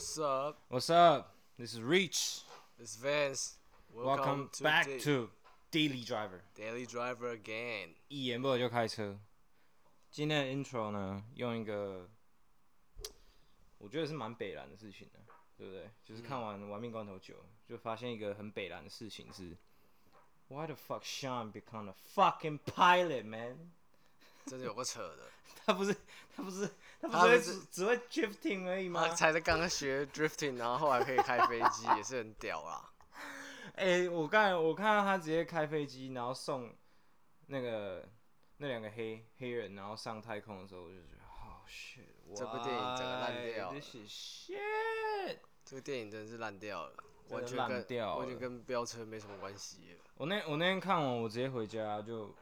[0.00, 0.58] What's up?
[0.68, 1.34] What's up?
[1.58, 2.42] This is Reach.
[2.78, 3.54] This is Vance.
[3.94, 5.30] Welcome, to back Da- to
[5.70, 6.40] Daily Driver。
[6.54, 7.94] Daily Driver again.
[8.08, 9.18] 一言不合就开车。
[10.10, 12.08] 今天的 intro 呢，用一个
[13.78, 15.20] 我觉得是蛮北蓝的事情的，
[15.56, 15.90] 对不对？
[16.04, 17.34] 就是看完《玩命关头九》，
[17.68, 19.56] 就发现一个很北蓝的事情是，
[20.48, 23.72] Why the fuck Sean become a fucking pilot, man？
[24.45, 25.23] 真的有个扯的，
[25.65, 25.95] 他不是
[26.35, 26.69] 他不是
[26.99, 29.13] 他不是是只只会 drifting 而已吗他？
[29.15, 32.89] 才在刚刚学 drifting，然后后来可以开飞机，也是很屌啦。
[33.75, 36.75] 哎、欸，我刚才我看到他直接开飞机，然后送
[37.47, 38.07] 那个
[38.57, 45.37] 那两个黑黑人，然后上太空的时候，我就觉得好 shit，这部电影整个烂掉了 is shit。
[45.63, 46.93] 这个电影真的是烂掉了，
[47.29, 49.99] 完全烂跟完全跟飙车没什么关系了。
[50.15, 52.35] 我那我那天看完，我直接回家就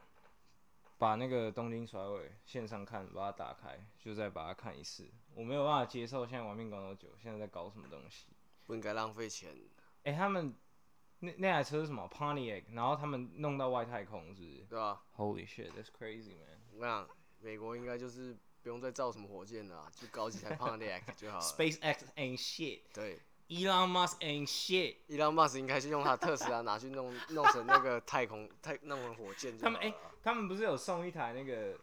[1.00, 5.10] 把那个东京甩尾线上看，把它打开，就再把它看一次。
[5.34, 8.26] 我没有办法接受现在玩命关头九现在在搞什么东西。
[8.66, 9.56] 不应该浪费钱。
[10.02, 10.54] 哎、欸，他们
[11.20, 14.66] 那那台车是什么 Pontiac，然后他们弄到外太空，是不是？
[14.68, 16.60] 对啊？Holy shit，that's crazy man。
[16.74, 21.42] 我跟你讲，美国应该就是不用再造什么火箭了啊，就搞几台 Pontiac 就好了。
[21.48, 22.82] SpaceX ain't shit。
[22.92, 23.18] 对。
[23.50, 24.94] Elon Musk ain't shit。
[25.08, 29.76] 伊朗马斯应该是用他特斯拉拿去弄弄成那个太空太弄成火箭就好了。
[29.76, 31.76] 他们哎、欸，他们不是有送一台那个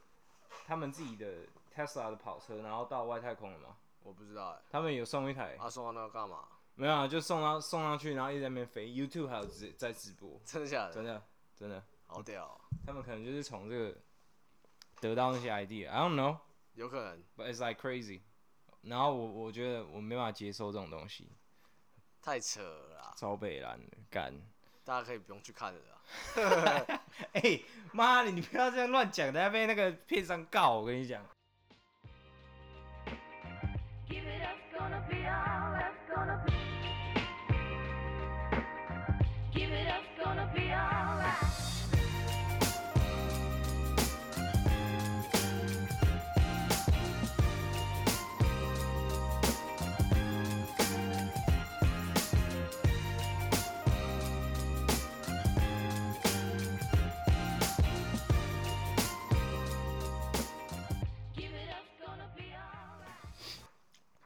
[0.65, 1.45] 他们自己的
[1.75, 3.75] Tesla 的跑车，然后到外太空了吗？
[4.01, 4.61] 我不知道哎、欸。
[4.71, 5.57] 他们有送一台。
[5.59, 6.45] 他，送到那个干嘛？
[6.75, 8.87] 没有啊，就送到送上去，然后一直在那边飞。
[8.87, 10.39] YouTube 还有直在直播。
[10.45, 10.93] 真的假的？
[10.93, 11.21] 真的
[11.53, 11.83] 真的。
[12.05, 12.61] 好屌、喔。
[12.85, 13.97] 他们可能就是从这个
[15.01, 15.89] 得到那些 idea。
[15.89, 16.37] I don't know。
[16.75, 17.21] 有可能。
[17.35, 18.21] But it's like crazy。
[18.83, 21.27] 然后我我觉得我没办法接受这种东西。
[22.27, 23.13] 太扯了啦！
[23.15, 23.79] 超北蓝
[24.11, 24.33] 干，
[24.83, 26.99] 大家可以不用去看了啦。
[27.31, 30.73] 哎、欸，妈的，你不要这样乱讲，等下被那个片商告。
[30.73, 31.25] 我跟你讲。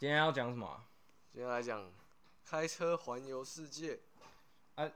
[0.02, 0.84] 今天要讲什么、啊？
[1.32, 1.94] 今天来讲
[2.44, 4.00] 开车环游世界。
[4.74, 4.92] 啊，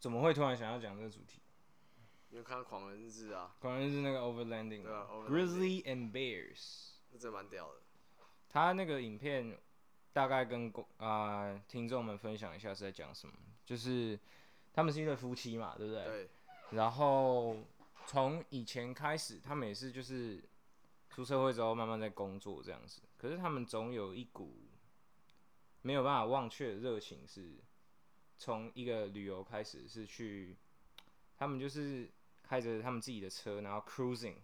[0.00, 1.40] 怎么会突然想要讲这个主题？
[2.30, 7.74] 因为看《狂人日志》啊，《狂人日志》那个 Overlanding，对啊，Grizzly and Bears，这真蛮屌的。
[8.48, 9.56] 他那个影片
[10.12, 14.18] 大概跟公啊、呃、听众们分享一下是在讲什么，就是
[14.72, 16.04] 他们是一对夫妻嘛，对不对？
[16.04, 16.30] 对。
[16.72, 17.58] 然后
[18.06, 20.42] 从以前开始，他们也是就是。
[21.18, 24.54] 出社会之后，慢慢在工作这样子，可是他们总有一股
[25.82, 27.56] 没有办法忘却的热情，是
[28.36, 30.56] 从一个旅游开始，是去
[31.36, 32.08] 他们就是
[32.40, 34.36] 开着他们自己的车，然后 cruising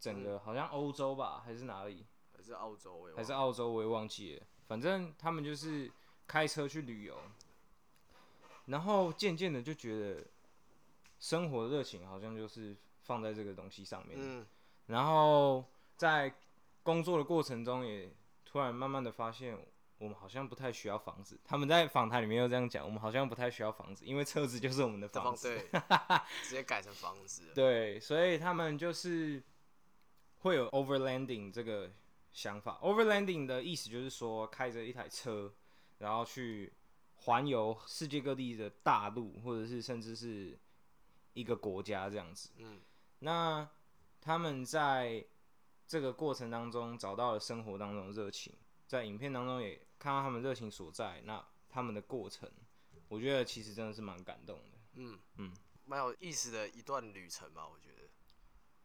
[0.00, 2.06] 整个好像欧洲吧，还是哪里？
[2.34, 3.06] 还是澳洲？
[3.14, 3.70] 还是澳洲？
[3.70, 4.46] 我也忘记了。
[4.66, 5.92] 反正他们就是
[6.26, 7.20] 开车去旅游，
[8.64, 10.24] 然后渐渐的就觉得
[11.20, 14.46] 生活的热情好像就是放在这个东西上面，嗯，
[14.86, 15.62] 然后。
[15.98, 16.32] 在
[16.82, 18.10] 工作的过程中，也
[18.46, 19.58] 突然慢慢的发现，
[19.98, 21.38] 我们好像不太需要房子。
[21.44, 25.48] 他们在访谈里面又这样讲，我们好像不太需要房子，因为车子就是我们的房子。
[25.48, 25.80] 对，
[26.44, 27.52] 直接改成房子。
[27.52, 29.42] 对，所以他们就是
[30.38, 31.90] 会有 overlanding 这个
[32.32, 32.78] 想法。
[32.80, 35.52] overlanding 的意思就是说，开着一台车，
[35.98, 36.72] 然后去
[37.16, 40.56] 环游世界各地的大陆，或者是甚至是
[41.32, 42.50] 一个国家这样子。
[42.58, 42.80] 嗯，
[43.18, 43.68] 那
[44.20, 45.24] 他们在
[45.88, 48.52] 这个过程当中找到了生活当中的热情，
[48.86, 51.22] 在影片当中也看到他们热情所在。
[51.24, 52.46] 那他们的过程，
[53.08, 54.78] 我觉得其实真的是蛮感动的。
[54.96, 55.50] 嗯嗯，
[55.86, 58.08] 蛮有意思的一段旅程吧，我觉得。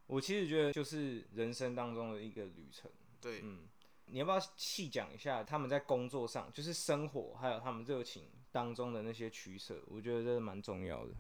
[0.07, 2.89] 我其实觉得就是人生当中的一个旅程。
[3.19, 3.67] 对，嗯，
[4.05, 9.83] 你要不要细讲一下他们在工作上，就是生活还有他们热情当中的那些取舍？
[9.87, 11.13] 我觉得这是蛮重要的，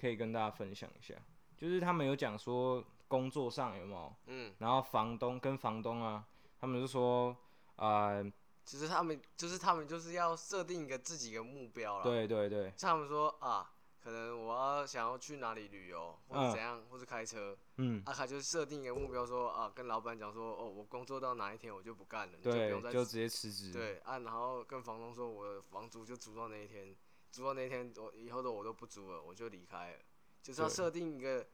[0.00, 1.14] 可以跟大家分享一下。
[1.56, 2.84] 就是他们有讲说。
[3.08, 4.14] 工作上有没有？
[4.26, 6.24] 嗯，然后房东跟房东啊，
[6.60, 7.34] 他们就说，
[7.76, 8.22] 呃，
[8.64, 12.04] 其实他们就是他们就是要设定一个自己的目标了。
[12.04, 12.72] 对对对。
[12.76, 13.72] 像他们说啊，
[14.04, 17.56] 可能我要想要去哪里旅游，或者怎样，嗯、或者开车。
[17.76, 18.02] 嗯。
[18.04, 23.72] 啊，卡就设定一个目标说，啊，跟老板讲说，哦，我工作到哪一天我就不干了，对，你就不用再就直接辞职。
[23.72, 26.94] 对啊，然后跟房东说，我的房租就租到那一天，
[27.30, 29.98] 租到那一天，我以后的我都不租了，我就离开了，
[30.42, 31.46] 就是要设定一个。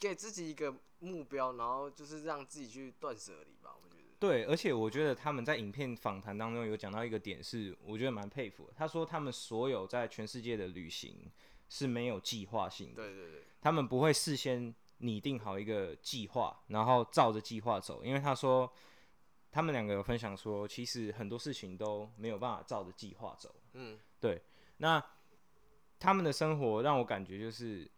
[0.00, 3.76] 给自己一个目标，然后就是让自己去断舍离吧。
[3.80, 8.72] 我觉得对，而且我觉得他们在影片访谈当中有讲到一个点，是我觉得蛮佩服的。
[8.74, 11.30] 他说他们所有在全世界的旅行
[11.68, 18.02] 是没有计划性的，对对对，他们不会事先拟定好一个计划，然后照着计划走。
[18.02, 18.70] 因为他说
[19.52, 23.54] 他们两个有分享说，其实很多事情都没有办法照着计划走。
[23.74, 24.42] 嗯，对。
[24.78, 25.02] 那
[25.98, 27.90] 他们的生活让我感觉就是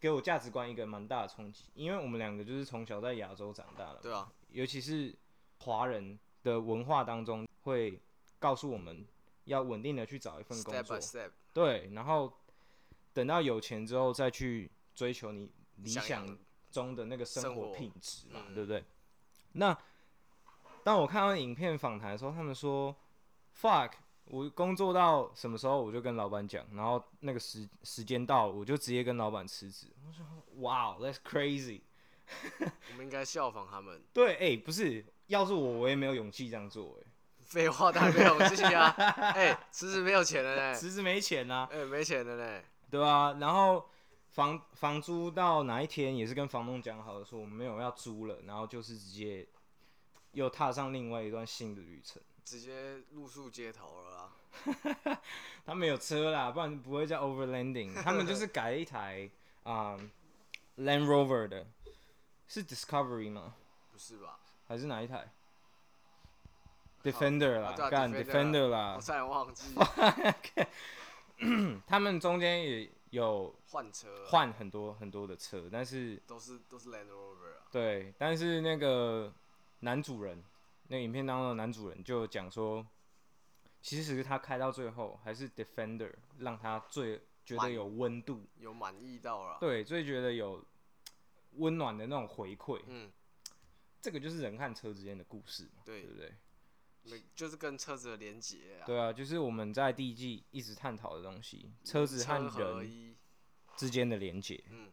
[0.00, 5.14] 给我价值观一个蛮大的冲击，因为我们两个就是从小在亚洲长大的，对啊，尤其是
[5.58, 8.00] 华人的文化当中会
[8.38, 9.06] 告诉我们
[9.44, 11.30] 要稳定的去找一份工作，Step by step.
[11.52, 12.32] 对，然后
[13.12, 16.38] 等到有钱之后再去追求你理想
[16.70, 18.82] 中的那个生活品质嘛，对不对？
[19.52, 19.76] 那
[20.82, 22.96] 当我看到影片访谈的时候，他们说
[23.54, 23.92] “fuck”。
[24.32, 29.88] 我工作到什么时候，我就跟老板讲，然后那个时时间到了，我就直接跟老板辞职。
[30.06, 30.24] 我说
[30.54, 31.80] ：“Wow，that's crazy。
[32.92, 34.00] ”我们应该效仿他们。
[34.12, 36.96] 对，哎、欸，不是，要是我，我也没有勇气这样做。
[37.00, 37.10] 哎，
[37.40, 38.86] 废话，当然没有勇气啊。
[39.34, 40.74] 哎、欸，辞职没有钱了嘞。
[40.78, 41.68] 辞职没钱啊。
[41.72, 42.64] 哎、欸，没钱了嘞。
[42.88, 43.84] 对啊，然后
[44.28, 49.44] 房房租到哪一天也是跟房东讲好的，说我们没有要租了，然后就是直接
[50.30, 52.22] 又踏上另外一段新的旅程。
[52.44, 55.20] 直接露宿街头了啦！
[55.64, 57.94] 他们有车啦，不然不会叫 Overlanding。
[58.02, 59.30] 他们就是改了一台
[59.62, 60.08] 啊、um,
[60.78, 61.66] Land Rover 的，
[62.48, 63.54] 是 Discovery 吗？
[63.92, 64.38] 不是吧？
[64.66, 65.32] 还是哪一台
[67.02, 68.94] ？Defender 啦，干、Defender 啦！
[68.96, 69.74] 我差点忘记。
[71.86, 77.64] 他们中间也有换车，换很多很多的车，但是都是都是 Land Rover 啊。
[77.70, 79.32] 对，但是那个
[79.80, 80.42] 男主人。
[80.92, 82.84] 那影片当中的男主人就讲说，
[83.80, 90.64] 其实他开到最后还是 Defender 让他最觉得有温度，有满意到了，对，最觉得有
[91.52, 92.82] 温暖的那种回馈。
[92.88, 93.08] 嗯，
[94.02, 96.34] 这个就是人和车之间的故事嘛，对，对不对？
[97.36, 98.84] 就是跟车子的连接啊。
[98.84, 103.16] 对啊，就是我们在第一季一直探讨的东西，车子和人
[103.76, 104.60] 之间的连接。
[104.70, 104.90] 嗯，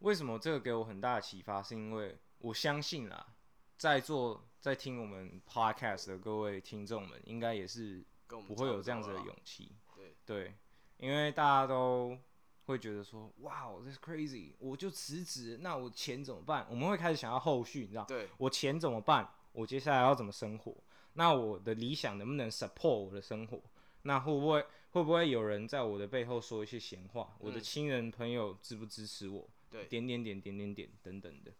[0.00, 1.62] 为什么这个给我很大的启发？
[1.62, 3.34] 是因为我相信啦，
[3.78, 4.46] 在座。
[4.64, 9.72] 在听我们 podcast 的各位听众们，应该也是不会有这样子的勇气。
[9.94, 10.54] 对对，
[10.96, 12.16] 因为大家都
[12.64, 16.66] 会觉得说，哇，this crazy，我就辞职，那我钱怎么办？
[16.70, 18.04] 我们会开始想要后续，你知道？
[18.04, 19.28] 对，我钱怎么办？
[19.52, 20.74] 我接下来要怎么生活？
[21.12, 23.60] 那我的理想能不能 support 我的生活？
[24.04, 27.36] 那会不会会不会有人在我的背后说一些闲话？
[27.38, 29.46] 我的亲人朋友支不支持我？
[29.70, 31.52] 对，点点点点点点等等的，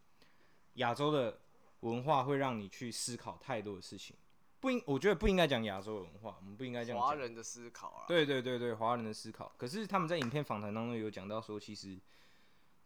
[0.76, 1.40] 亚洲的。
[1.84, 4.16] 文化会让你去思考太多的事情，
[4.58, 8.06] 不应，我觉得不应该讲亚洲文化，我们不应该讲华人的思考啊。
[8.08, 9.52] 对对对对，华人的思考。
[9.58, 12.00] 可是他们在影片访谈当中有讲到说，其实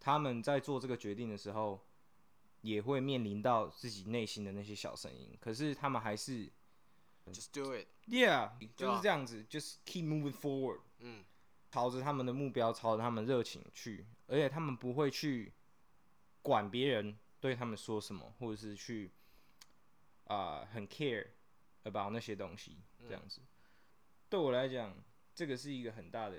[0.01, 1.81] 他们在做这个决定的时候，
[2.63, 5.31] 也会面临到自己内心的那些小声音。
[5.41, 6.51] 可是他们还是
[7.27, 11.25] just do it，yeah，就是这样子，just keep moving forward，嗯，
[11.71, 15.53] 朝着他们的目标，朝着他们热情去，而且他们不会去
[16.43, 17.17] 管别人。
[17.41, 19.13] 对他们说什么，或者是去
[20.25, 21.27] 啊、呃、很 care
[21.85, 23.47] about 那些东西，这样子，嗯、
[24.29, 24.97] 对我来讲，
[25.35, 26.37] 这个是一个很大的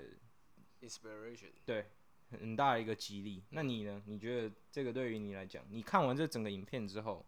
[0.82, 1.90] inspiration，对，
[2.30, 3.42] 很大的一个激励。
[3.50, 4.02] 那你呢？
[4.06, 7.26] 你觉得这个对于你来讲，你看完这整个影片之后，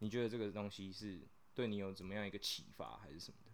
[0.00, 1.20] 你觉得这个东西是
[1.54, 3.52] 对你有怎么样一个启发，还是什么的？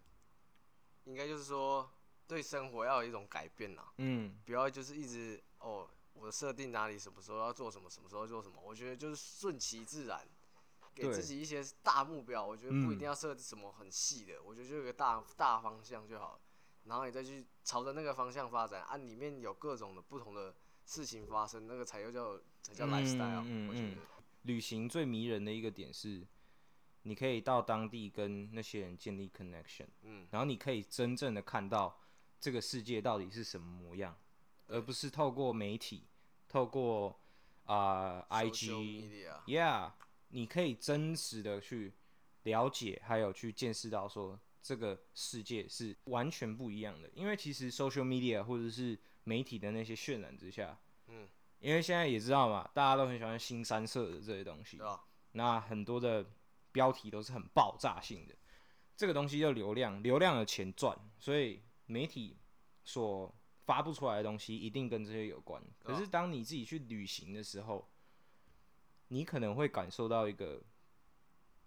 [1.04, 1.90] 应该就是说，
[2.26, 3.92] 对生活要有一种改变啦。
[3.98, 5.88] 嗯，不要就是一直哦。
[6.14, 10.26] 我设定哪里什么时候要做什么，什么时候做什么，我觉得就是顺其自然，
[10.94, 12.44] 给自己一些大目标。
[12.44, 16.40] 我觉得不一定要设什么很细的，我觉得就有个大大方向就好，
[16.84, 20.54] 然后你再去朝着那个方向发展，啊，里面有各种的不同的
[20.84, 23.42] 事情发生，那个才又叫才叫 lifestyle。
[23.46, 23.96] 嗯，我觉得
[24.42, 26.26] 旅行最迷人的一个点是，
[27.02, 32.00] 你可以到当地跟那些人建立 connection，嗯，然后你可以真正的看到
[32.38, 34.16] 这个世界到底是什么模样，
[34.72, 36.08] 而不是透过媒体。
[36.48, 37.18] 透过
[37.64, 39.92] 啊、呃、IG，Yeah，
[40.28, 41.94] 你可以真实的去
[42.42, 47.08] 了解，还有去见识到说这个世界是完全不一样的。
[47.14, 51.26] 因为其实 social media 或者是媒体的那些渲染之下，嗯，
[51.58, 55.02] 因为现在也知道嘛，大家都很喜欢新三色的这些东西，啊、
[55.32, 56.26] 那很多的
[56.70, 58.34] 标题都是很爆炸性的，
[58.94, 62.36] 这个东西就流量，流量的钱赚，所以媒体
[62.84, 63.34] 所
[63.72, 65.62] 发不出来的东西一定跟这些有关。
[65.82, 67.88] 可是当你自己去旅行的时候，
[69.08, 70.62] 你可能会感受到一个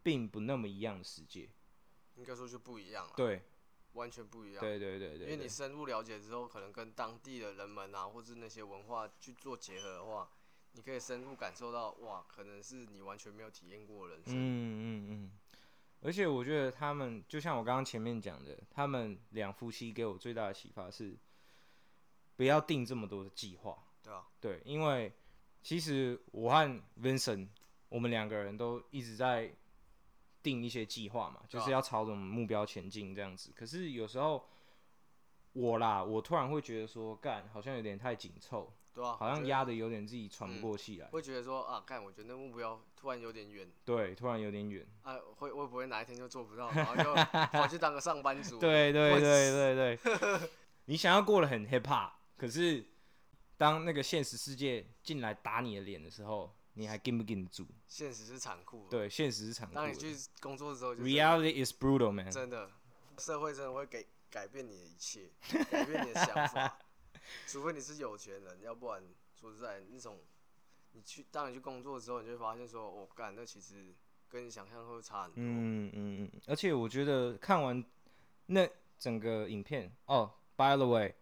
[0.04, 1.50] 并不那么一样的世界。
[2.14, 3.14] 应该说就不一样了。
[3.18, 3.42] 对，
[3.94, 4.62] 完全不一样。
[4.62, 5.14] 对对对。
[5.18, 10.30] 因为你深入了解之后，可能跟当地的人们啊，或是那些文化去做结合的话，
[10.74, 14.34] 你可以深入感受到，哇，可能是你完全没有体验过的人生。
[14.36, 15.32] 嗯嗯嗯。
[16.02, 21.18] 而且我觉得他们就像我刚刚前面讲的，他们两夫妻给我最大的启发是，
[22.36, 23.78] 不要定这么多的计划。
[24.04, 25.12] 对啊，对，因为
[25.62, 27.48] 其实我和 Vincent
[27.90, 29.52] 我们两个人都一直在
[30.44, 33.52] 定一些计划嘛，就是要朝着我们目标前进这样子。
[33.56, 34.48] 可是有时候
[35.54, 38.72] 我啦，我突然会觉得说，干好像有点太紧凑。
[38.94, 47.14] 对啊，好像压的有点自己喘不过气来，会觉得说啊，干我觉得那目标突然有点远，对，突然有点远，啊，会会不会哪一天就做不到，然后就
[47.52, 48.58] 跑去当个上班族？
[48.58, 50.50] 对对对对对，
[50.86, 52.86] 你想要过得很 hip hop，可是
[53.58, 57.66] 当那个现实世界进来打你的脸的时候，你还禁不禁得住？
[57.88, 59.82] 现实是残酷的，对，现实是残酷的。
[59.82, 62.70] 当你去工作之后，reality is brutal man，真的，
[63.18, 65.30] 社会真的会给改变你的一切，
[65.72, 66.78] 改变你的想法。
[67.48, 69.02] 除非你是有钱人，要不然
[69.34, 70.20] 说实在，那种
[70.92, 73.96] 你去当你去工作之后，你就会发现说，我、哦、干那其实
[74.30, 75.36] 跟你想象会差很多。
[75.38, 76.42] 嗯嗯嗯。
[76.46, 77.84] 而且我觉得看完
[78.46, 81.16] 那整个影片哦，by the way，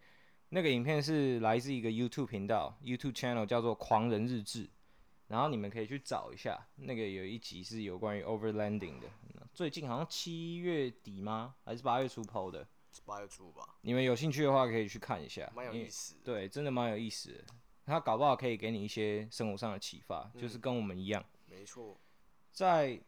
[0.54, 4.64] 那个影片是来自一个 YouTube 频道，YouTube channel 叫做《狂人日志》，
[5.26, 9.08] 然后你们可以去找一下，那个有一集是有关于 overlanding 的，
[9.52, 11.56] 最近好像七月底吗？
[11.64, 12.64] 还是八月初 PO 的？
[13.04, 16.14] 八月初吧，你们有兴趣的话可以去看一下，蛮有意思。
[16.22, 17.44] 对，真的蛮有意思的。
[17.84, 21.24] 他搞不好可以给你一些生活上的启发，嗯，就是跟我们一样。
[21.50, 21.98] 没错，
[22.52, 23.00] 在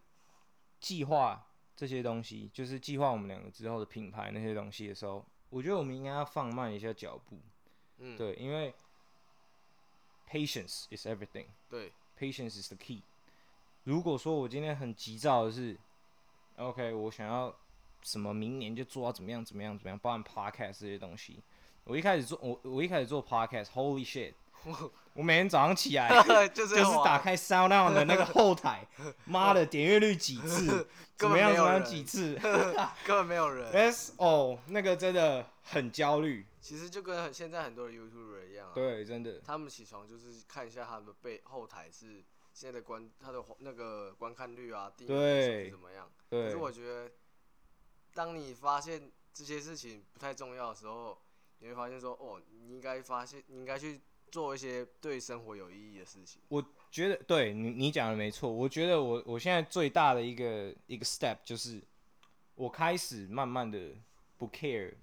[0.80, 7.38] 计划这些东西，就是计划我们两个之后的品牌那些东西的时候，我觉得我们应该要放慢一下脚步。
[7.98, 8.74] 嗯，对，因为
[10.30, 11.46] patience is everything。
[11.70, 13.02] 对，patience is the key。
[13.84, 15.76] 如果说我今天很急躁的是
[16.56, 17.54] ，OK，我想要。
[18.02, 21.40] 什么明年就做到怎么样怎么样怎么样，包含 podcast 这些东西。
[21.82, 24.32] 我一开始做我我一开始做 podcast，Holy shit！
[25.14, 26.08] 我每天早上起来
[26.48, 28.86] 就是打开 SoundOn 的那个后台，
[29.24, 30.86] 妈的点阅率几次，
[31.16, 32.34] 怎么样怎么样几次，
[33.04, 33.70] 根本没有人。
[33.72, 36.46] S 哦，那个真的很焦虑。
[36.60, 39.40] 其实就跟现在很多的 YouTuber 一样啊，对，真的。
[39.44, 46.10] 他们起床就是看一下他们背后台是现在的观他的那个观看率啊，订阅是怎么样。
[46.28, 46.44] 对。
[46.44, 47.10] 可是我觉得。
[48.14, 51.20] 当你发现这些事情不太重要的时候，
[51.58, 56.40] 你会发现说，哦，你应该发现，你应该去做一些对生活有意义的事情。
[56.48, 58.50] 我觉得，对你，你讲的没错。
[58.50, 61.82] 我觉得我我现在最大的一个一个 step 就是，
[62.54, 63.94] 我开始慢慢的
[64.36, 64.94] 不 care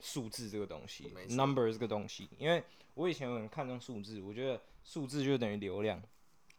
[0.00, 2.62] 数字这个东西，number 这个东西，因为
[2.94, 6.02] 我以前很看重数字，我觉得数字就等于流量，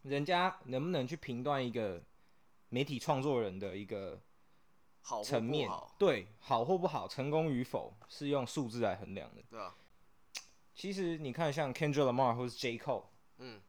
[0.04, 2.02] 人家能不能去评断一个
[2.70, 4.20] 媒体创作人的一个
[5.02, 5.24] 好。
[5.24, 9.44] 层面对好或不好，成功与否是用数字来衡量的。
[9.50, 9.76] 对啊，
[10.76, 13.06] 其实你看，像 Kendrick Lamar 或是 J Cole，
[13.38, 13.62] 嗯，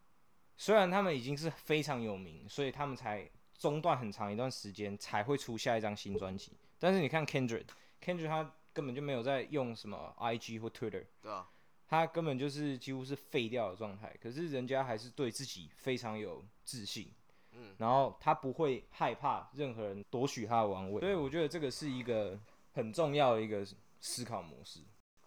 [0.57, 6.53] 虽然他们已经是非常有名，所以他们才中断很长一段时间才会出下一张新专辑。
[6.79, 11.49] 但是你看 Kendrick，Kendrick 他根本就没有在用什么 IG 或 Twitter，对啊，
[11.87, 14.15] 他根本就是几乎是废掉的状态。
[14.21, 17.11] 可是人家还是对自己非常有自信。
[17.53, 22.39] 嗯，然后他不会害怕任何人夺取他的王位，所以我觉得这个是一个
[22.73, 23.67] 很重要的一个
[24.01, 24.81] 思考模式。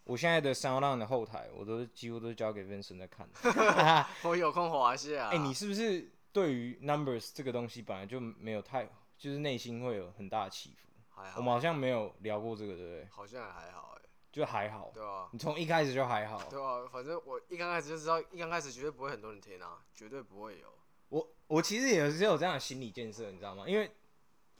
[0.09, 3.29] 我现在的 SoundOn 的后台，我都几乎都是交给 Vincent 在看。
[4.25, 5.27] 我有空滑一下。
[5.27, 8.89] 哎、欸，你是不是对于 Numbers 这个东西本来就没有太，
[9.19, 10.89] 就是内心会有很大的起伏？
[11.11, 11.39] 还好。
[11.39, 13.07] 我们好像没有聊过这个，对不对？
[13.11, 14.01] 好像还好，哎，
[14.31, 14.89] 就还好。
[14.95, 15.29] 对啊。
[15.31, 16.41] 你从一开始就还好。
[16.49, 20.73] 对啊，反正我一刚开始就知道，一刚开始绝对不会很多人听啊，绝对不会有。
[21.09, 23.65] 我我其实也是有这样的心理建设，你知道吗？
[23.67, 23.91] 因为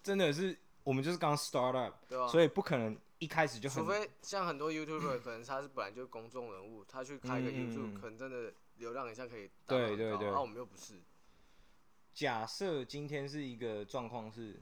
[0.03, 3.83] 真的是我们就是刚 start up，对啊，所以不可能一开始就很。
[3.83, 9.49] 除非像很多 YouTuber，可能他是本来就是公众人物，他去开个 YouTube，可能真的流量一下可以。
[9.67, 10.31] 对对对。
[10.31, 11.01] 那我们又不是。
[12.13, 14.61] 假设今天是一个状况是，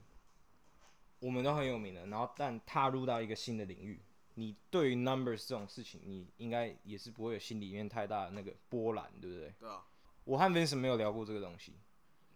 [1.20, 4.00] 我们都很有名的，然后但踏入到一个新的领域，
[4.36, 9.54] 你对于 numbers 这种事情，你应该也是不会有心里面太大的那个波澜，对不对？
[9.60, 9.84] 对啊。
[10.24, 11.74] 我和 Vincent 没有聊过这个东西，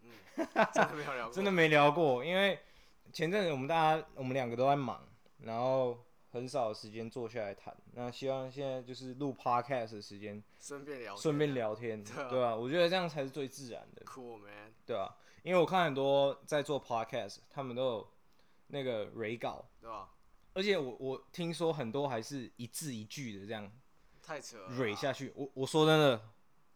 [0.00, 0.10] 嗯，
[0.72, 2.58] 真的没有聊过， 真的没聊过，因为
[3.12, 5.06] 前阵子我们大家我们两个都在忙，
[5.40, 6.02] 然后
[6.32, 7.76] 很少有时间坐下来谈。
[7.92, 18.08] 那希望现在就是录 Podcast 的时间，顺便聊，顺便聊天， 对啊，啊，我觉得这样才是最自然的，Cool man，对啊，因为我看很多在做 Podcast，他们都有
[18.68, 20.10] 那个 re 稿，对吧？
[20.54, 23.70] 而且我我听说很多还是一字一句的这样，
[24.22, 25.32] 太扯了，re 下去。
[25.36, 26.20] 我我说真的。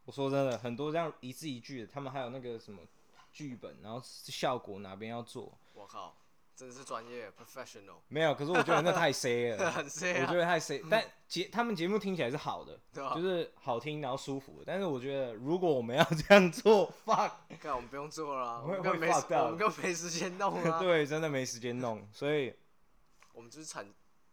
[0.07, 2.81] 我说真的，很多这样一字一句的，他们还有那个什么
[3.33, 5.53] 剧本，然后效果哪边要做。
[5.75, 6.17] 我靠，
[6.57, 7.97] 真的是专业 professional。
[8.09, 10.27] 没有，可是我觉得那太 C 了， 很 C 啊。
[10.27, 13.15] 我觉得太 C，但节他们节目听起来是好的，对吧？
[13.15, 14.63] 就是好听然后舒服。
[14.65, 20.79] 但是我觉得如果我们要这样做， fuck，干我们不用做了，我们更没时，我们更没时间弄了。
[20.81, 22.55] 对，真的没时间弄，所以
[23.35, 23.87] 我们就是产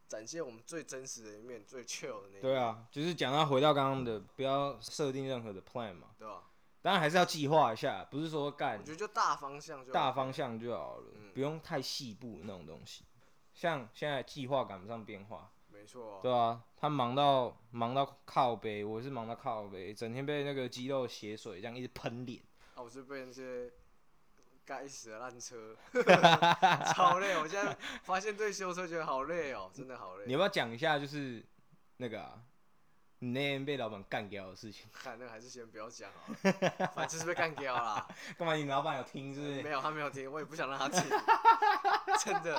[0.08, 2.42] 展现我们最真实的一面，最 chill 的那一面。
[2.42, 6.44] 对啊，就是讲到回到刚刚的，不要设定任何的 plan 嘛，对吧？
[6.84, 8.78] 当然还是要计划一下，不是说干。
[8.78, 13.06] 我觉得就大方向就大方向就好了，嗯、不用太细部那种东西。
[13.54, 16.20] 像现在计划赶不上变化，没错、啊。
[16.22, 22.44] 对啊，他忙到忙到靠背，我是忙到靠背，整天被那个肌肉血水这样一直喷脸。
[22.76, 23.72] 啊，我是被那些
[24.66, 25.78] 该死的烂车，
[26.94, 27.38] 超累。
[27.38, 30.26] 我现在发现对修车觉得好累哦，真的好累。
[30.26, 31.42] 你要不要讲一下，就是
[31.98, 32.42] 那个啊，
[33.24, 34.86] 你那天被老板干掉的事情？
[34.92, 38.06] 看那个还是先不要讲好了， 反正就是被干掉啦。
[38.38, 38.54] 干嘛？
[38.54, 39.62] 你老板有听是不是？
[39.64, 41.02] 没有，他没有听，我也不想让他听，
[42.20, 42.58] 真的。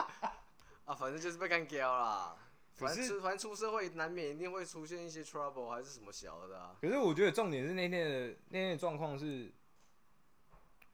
[0.87, 2.35] 啊，反正就是被干掉啦。
[2.73, 6.75] 反正出反正出社会难免一定会出现一些 trouble 还是什么小的啊。
[6.81, 9.53] 可是我觉得重点是那天的那天的状况是，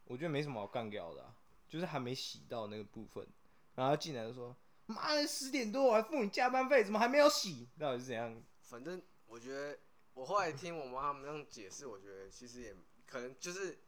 [0.05, 1.33] 我觉得没什么好干掉的、啊，
[1.69, 3.25] 就是还没洗到那个部分，
[3.77, 4.55] 然后进来就说
[4.87, 7.69] ：“妈的，十点多我还付你加班费，怎么还没有洗？
[7.79, 9.01] 到底是怎样？”反正
[9.31, 9.79] 我觉得，
[10.15, 13.79] 我后来听我妈他们这样解释，我觉得其实也可能就是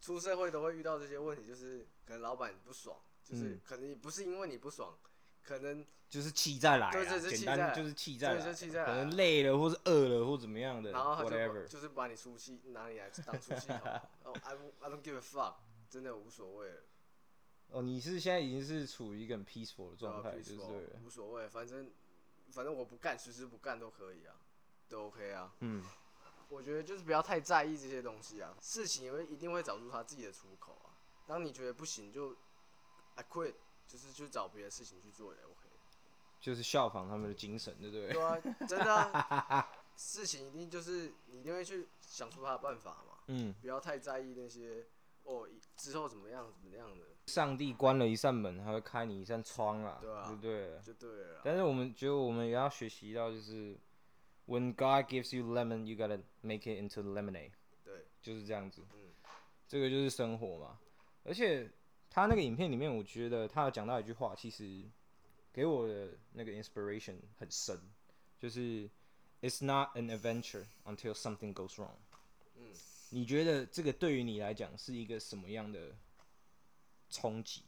[0.00, 4.96] 出社会都会遇到这些问题，就是可能老板不爽，就是可能也不是因为你不爽。
[5.44, 13.78] 可能就是气再来，对，就是气再来，就是气再来，气再来，可能累了或是饿了或怎么样的，然后他就 whatever，就是把你出气拿你来当出气筒。
[14.22, 15.54] 哦，I I don't give a fuck，
[15.90, 16.82] 真的无所谓了。
[17.70, 21.90] 哦，你是现在已经是处于一个很 peaceful 的状态，就是对，无所谓，反正
[22.52, 24.36] 反正我不干，随时不干都可以啊，
[24.92, 25.52] 都 OK 啊。
[25.60, 25.82] 嗯，
[26.48, 30.94] 我觉得就是不要太在意这些东西啊，事情也会一定会找出他自己的出口啊。
[31.26, 32.36] 当你觉得不行，就
[33.16, 33.54] I quit。
[33.84, 35.68] 就是去找别的事情去做也 OK，
[36.40, 38.12] 就是效仿他们的精神，对不对？
[38.12, 43.18] 对啊，真的啊， 事情一定就是你一定会去想出他的办法嘛。
[43.26, 44.86] 嗯，不要太在意那些
[45.24, 45.46] 哦，
[45.76, 47.04] 之后怎么样怎么样的。
[47.26, 50.80] 上帝关了一扇门，他会开你一扇窗啊，对啊，对不对？
[50.82, 51.40] 就对了。
[51.44, 53.76] 但是我们觉得我们也要学习到，就是
[54.46, 57.52] When God gives you lemon, you gotta make it into lemonade。
[57.84, 58.82] 对，就是这样子。
[58.94, 59.12] 嗯，
[59.68, 60.78] 这个就是生活嘛，
[61.24, 61.70] 而且。
[62.14, 64.84] 他那个影片里面，我觉得他有讲到一句话，其实
[65.50, 67.80] 给我的那个 inspiration 很深，
[68.38, 68.86] 就是
[69.40, 71.96] It's not an adventure until something goes wrong。
[72.58, 72.70] 嗯，
[73.08, 75.96] 你觉得这个对于你来讲是一个什么样的
[77.08, 77.62] 冲击？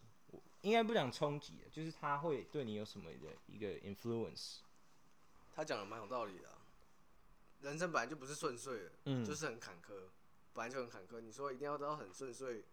[0.60, 4.58] 应该不讲冲击，就是他会对你有什么的一个 influence？
[5.56, 6.53] 他讲的蛮有道理的啊，
[7.64, 10.08] 人生本来就不是顺遂的，嗯，就是很坎坷，
[10.52, 11.20] 本来就很坎坷。
[11.20, 12.64] 你说一定要到很顺遂？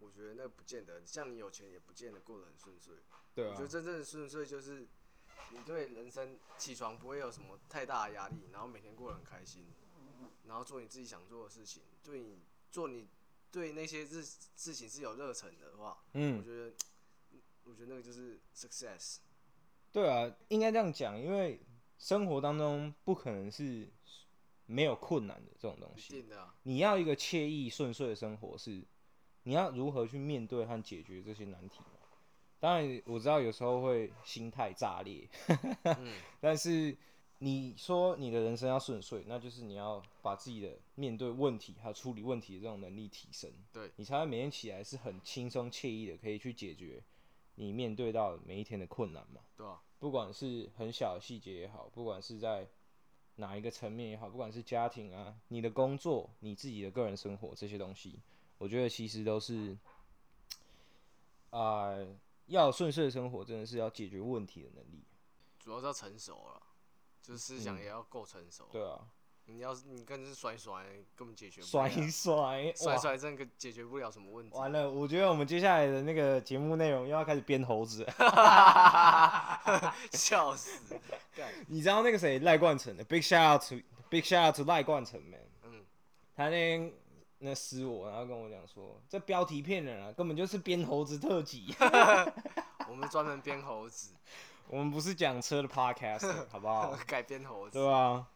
[0.00, 2.94] 我觉得那不见得，像你有钱也不见得过得很顺遂。
[3.34, 3.50] 对啊。
[3.50, 4.86] 我觉得真正的顺遂就是，
[5.50, 9.66] 你对人生起床不会有什么太大的压力，然后每天过得很开心，
[10.46, 12.38] 然后做你自己想做的事情，对你
[12.70, 13.06] 做你
[13.52, 14.24] 对那些事
[14.56, 16.72] 事情是有热忱的话，嗯，我觉得，
[17.64, 19.18] 我觉得那个就是 success。
[19.92, 21.60] 对啊，应该这样讲，因为
[21.98, 23.86] 生活当中不可能是
[24.70, 26.24] 没有困难的这种东西。
[26.62, 28.82] 你要一个惬意顺遂的生活是。
[29.44, 31.80] 你要如何去面对和解决这些难题？
[32.60, 35.26] 当然，我知道有时候会心态炸裂，
[35.84, 36.94] 嗯、 但是
[37.38, 47.02] 你说你的人生要顺遂，那就是你要把自己的面对问题还有处理问题的这种能力提升，对，你才会每天起来是很轻松惬意的，可以去解决
[47.54, 49.40] 你面对到每一天的困难嘛。
[49.56, 52.68] 对啊，不管是很小的细节也好，不管是在
[53.40, 58.20] 哪一个层面也好，不管是家庭啊、你的工作、你自己的个人生活这些东西。
[58.58, 59.76] 我觉得其实都是，
[61.48, 65.02] 啊、呃，要顺遂的生活，真的是要解决问题的能力。
[65.58, 66.62] 主要是要成熟了，
[67.22, 68.72] 就是思想也要够成熟、嗯。
[68.72, 69.08] 对啊，
[69.52, 70.84] 你要是你跟是甩甩，
[71.14, 71.70] 根本解决不了。
[71.70, 74.56] 甩一甩，甩甩真的解决不了什么问题。
[74.56, 78.06] 完了，我觉得我们接下来的那个节目内容又要开始编猴子。
[80.12, 80.96] 笑死！
[81.66, 83.76] 你知道那个谁赖冠成的？Big shout out to
[84.08, 85.40] Big shout out to 赖冠成 man。
[85.64, 85.84] 嗯，
[86.36, 86.92] 他那天。
[87.42, 91.74] 那私我，然后跟我讲说，这标题骗人啊，根本就是编猴子特辑。
[92.86, 94.12] 我们专门编猴子，
[94.68, 96.94] 我们不是讲车的 podcaster，好不好？
[97.06, 97.78] 改编猴子。
[97.78, 98.28] 对啊，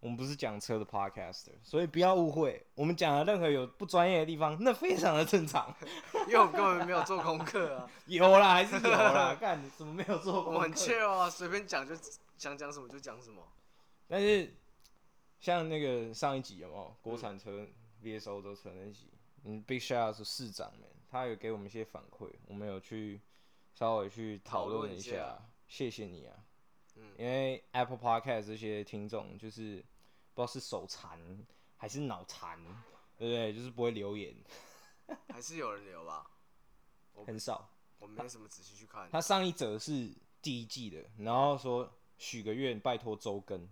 [0.00, 5.74] 我们不是讲车的 podcaster，所以不要误会，我们讲的任何有不专业的地方，那非常的正常。
[6.26, 7.90] 因为我们根本没有做功课啊。
[8.06, 9.34] 有啦，还是有啦。
[9.40, 10.58] 干，怎么没有做功课？
[10.58, 11.94] 我很 chill 啊，随便讲就
[12.36, 13.46] 想讲什么就讲什么。
[14.08, 14.56] 但是
[15.38, 17.50] 像那个上一集有没有国产车？
[17.60, 17.68] 嗯
[18.02, 19.10] VSO 都成那集，
[19.44, 23.20] 嗯，Big Shout 是市长们，他有给我们一些反馈，我们有去
[23.74, 26.34] 稍微去讨论一下，谢谢你啊。
[26.96, 29.76] 嗯，因为 Apple Podcast 这些听众就是
[30.34, 31.18] 不知道是手残
[31.76, 32.58] 还是脑残，
[33.16, 33.52] 对不对？
[33.52, 34.34] 就是不会留言，
[35.28, 36.26] 还是有人留吧？
[37.26, 39.08] 很少，我没什么仔细去看。
[39.10, 43.68] 他上一则是第一季的，然后说许个愿，拜托周更。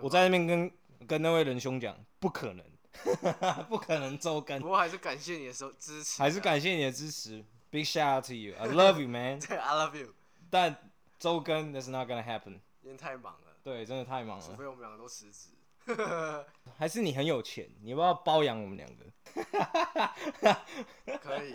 [0.00, 2.64] 我在那边跟跟那位仁兄讲，不可能，
[3.68, 4.60] 不可能周更。
[4.60, 7.44] 不过还是感谢你的收支持，还是感谢你的支持。
[7.70, 9.40] Big shout out to you, I love you, man.
[9.44, 10.14] 对，I love you。
[10.50, 10.91] 但
[11.22, 12.58] 周更 that's not gonna happen。
[12.82, 13.56] 因为太忙了。
[13.62, 14.44] 对，真的太忙了。
[14.44, 15.50] 除非我们两个都辞职。
[16.76, 19.04] 还是你很有钱，你要不要包养我们两个？
[21.22, 21.54] 可以，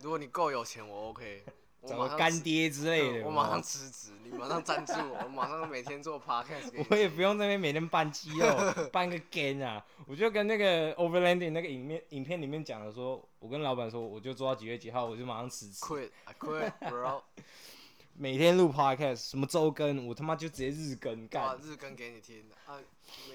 [0.00, 1.44] 如果你够有钱，我 OK。
[1.86, 6.84] 找个干爹之类的，我马上辞职，你马上赞助我，我马上每天做 podcast。
[6.90, 8.46] 我也不用在那边每天搬肌肉，
[8.92, 9.82] 搬个 gain 啊！
[10.06, 15.84] 我就跟那个 Overlanding 那个影片影片里面讲的说，我跟老板说，我就做到几月几号，我就马上辞职。
[15.84, 17.22] Quit, I quit, bro.
[18.20, 21.56] 每天录 podcast，什么周更，我他妈就直接日更干。
[21.60, 22.76] 日更给你听啊！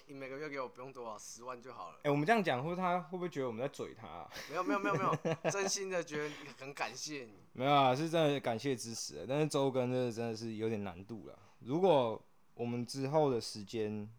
[0.10, 1.96] 每每个月给我不用多少，十万就好了。
[2.00, 4.30] 哎、欸，我们这样讲，会他会不会觉得我们在嘴他、啊？
[4.50, 7.46] 没有没有没有没有， 真心的觉得很感谢你。
[7.54, 11.40] 没有啊，是真的感谢支持，但是周更真的真的是有点难度了。
[11.60, 12.22] 如果
[12.54, 14.14] 我们之后的时间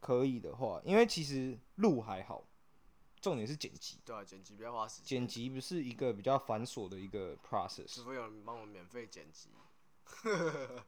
[0.00, 2.46] 可以的话，因为其实录还好，
[3.22, 4.00] 重点是剪辑。
[4.04, 5.20] 对啊，剪辑比较花时间。
[5.20, 7.88] 剪辑不是一个比较繁琐的一个 process。
[7.88, 9.48] 是否有人帮我免费剪辑。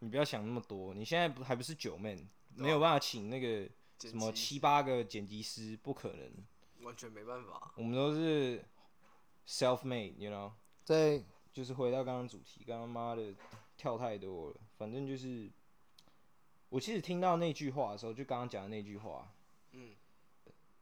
[0.00, 7.72] 你不要想那么多，你现在不还不是九 man，没有办法请那个什么七八个剪辑师，不可能，完全没办法。
[7.76, 8.64] 我们都是
[9.46, 10.50] self made，you know。
[10.84, 13.32] 在就是回到刚刚主题，刚刚妈的
[13.76, 15.48] 跳太多了，反正就是
[16.68, 19.32] 我其实听到那句话的时候，就刚刚讲的那句话，
[19.72, 19.94] 嗯，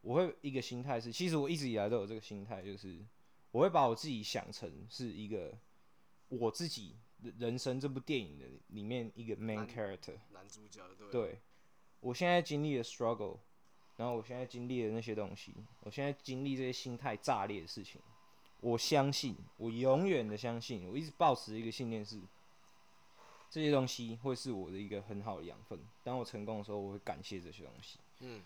[0.01, 3.05] 我会一个心态是，其实我一直以来都有这个心态，就是
[3.51, 5.53] 我会把我自己想成是一个
[6.29, 6.97] 我自己。
[7.39, 11.41] 人生这部电影的里面一个 main character 男，男主角对，对，
[12.01, 13.39] 我现在经历了 struggle，
[13.97, 18.01] 然后我现在经历了那些东西，我现在经历这些心态炸裂的事情，
[18.61, 22.21] 我相信，我永远的相信，我一直保持一个信念是，
[23.51, 25.79] 这些东西会是我的一个很好的养分。
[26.05, 27.99] 当我成功的时候，我会感谢这些东西。
[28.21, 28.43] 嗯，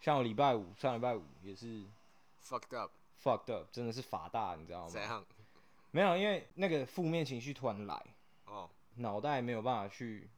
[0.00, 1.84] 像我礼拜五上礼拜五也是
[2.42, 5.26] fucked up，fucked up，真的是法大，你知道吗？
[5.94, 8.02] 没有，因为那个负面情绪突然来，
[8.46, 10.28] 哦，脑袋没有办法去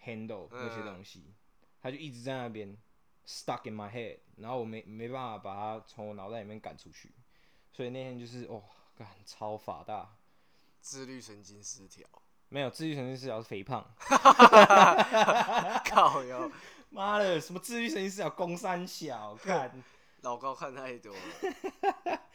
[0.00, 1.34] handle 那些东西，
[1.82, 2.78] 他就一直在那边
[3.26, 7.10] stuck in my head，然后我没没办法把它从我脑袋里面赶出去，
[7.72, 8.62] 所以那天就是哦，
[8.96, 10.16] 干超法大，
[10.80, 12.06] 自律神经失调，
[12.48, 13.84] 没有自律神经失调是肥胖，
[15.84, 16.48] 靠哟，
[16.90, 19.82] 妈的，什么自律神经失调，公三小，看
[20.20, 22.20] 老高看太多了。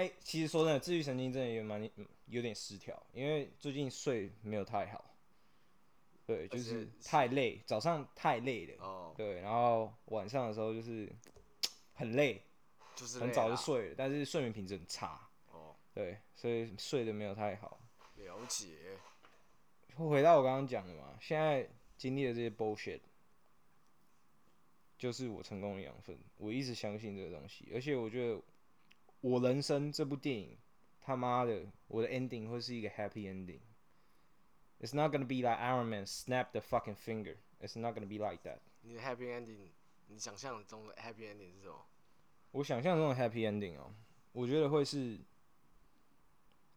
[0.00, 1.86] 哎、欸，其实说真的，自律神经真的也蛮
[2.24, 5.14] 有点失调，因为最近睡没有太好，
[6.24, 11.06] 对，就是太累，早上太累了，哦，对，然后晚上的时候就是
[11.92, 12.42] 很累，
[12.94, 17.78] 就是很早就睡了，但是睡眠品质很差，哦，对，所以睡得没有太好。
[18.16, 18.96] 了解。
[19.96, 23.00] 回到我刚刚讲的嘛，现在经历的这些 bullshit，
[24.96, 28.40] 就是我成功的养分，我一直相信这个东西，而且我觉得。
[29.20, 30.56] 我人生这部电影，
[31.00, 33.60] 他妈的，我的 ending 会是一个 happy ending。
[34.80, 37.36] It's not gonna be like Iron Man snap the fucking finger.
[37.60, 38.60] It's not gonna be like that。
[38.80, 39.72] 你的 happy ending，
[40.06, 41.86] 你想象中的 happy ending 是什么？
[42.52, 43.92] 我想象中的 happy ending 哦，
[44.32, 45.18] 我觉得会是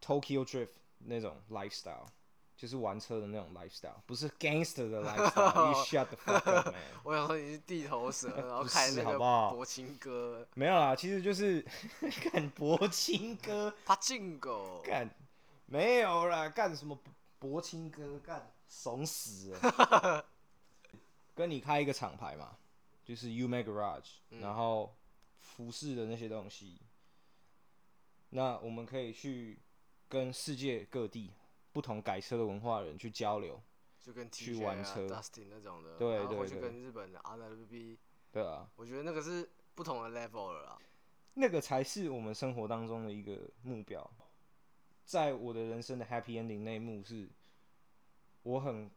[0.01, 2.07] Tokyo Drift 那种 lifestyle。
[2.63, 5.67] 就是玩车的那种 lifestyle，不是 gangster 的 lifestyle。
[5.67, 6.81] You shut the fuck up, man。
[7.03, 10.47] 我想说你是地头蛇， 然后开那个柏青哥。
[10.53, 11.61] 没有啦，其实就是
[12.31, 13.69] 干柏青哥。
[13.85, 14.81] 帕进狗。
[14.81, 15.13] 干，
[15.65, 16.97] 没有啦，干什么
[17.37, 18.17] 柏青哥？
[18.19, 20.25] 干，怂死了。
[21.35, 22.55] 跟你开一个厂牌嘛，
[23.03, 24.95] 就是 YOUMAKE GARAGE，然后
[25.41, 26.79] 服饰的那些东西，
[28.29, 29.59] 那我们可以去
[30.07, 31.29] 跟世界各地。
[31.73, 33.59] 不同改车的文化的人去交流，
[33.99, 37.97] 就跟 TJ 啊、去玩车、Dustin 那种的，对对对，去跟日本的 RWB，
[38.31, 40.77] 对啊，我觉得那个是不同的 level 了啦，
[41.33, 44.07] 那个才是我们生活当中的一个目标。
[45.03, 47.27] 在我的人生的 happy ending 那一幕是，
[48.43, 48.89] 我很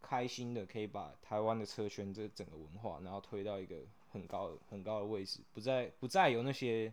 [0.00, 3.76] 开心的可以把台湾的车圈这整个文化，然后推到一个
[4.10, 6.92] 很高很高的位置，不再不再有那些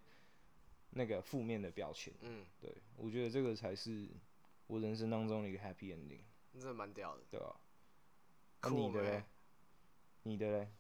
[0.90, 2.14] 那个负面的标签。
[2.20, 4.10] 嗯，对，我觉得这个才是。
[4.72, 6.22] 我人生当中的一个 happy ending，
[6.54, 7.60] 真的蛮屌的，对吧？
[8.62, 9.24] 那你的嘞？
[10.24, 10.72] 你的嘞？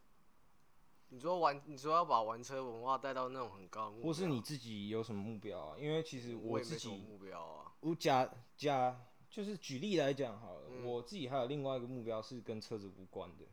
[1.09, 5.77] 你说玩，你说要把玩车文化带到那种很高的目标，或是你自己有什么目标啊？
[5.77, 8.97] 因为其实我自己目标啊，我假假
[9.29, 13.43] 就是举例来讲好了，嗯、我自己还有另外一个目标是跟车子无关的。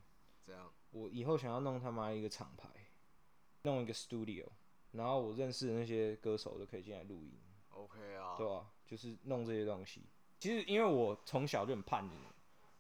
[0.46, 0.72] 这样？
[0.92, 2.68] 我以后想要弄他妈一个厂牌，
[3.62, 4.46] 弄一个 studio，
[4.92, 7.37] 然后我认识的那些歌手都可以进来录音。
[7.70, 8.37] OK 啊。
[8.37, 10.07] 对啊，就是弄这些东西。
[10.38, 12.12] 其实因为我从小就很叛逆，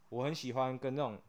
[0.08, 1.20] 我很喜欢跟那种。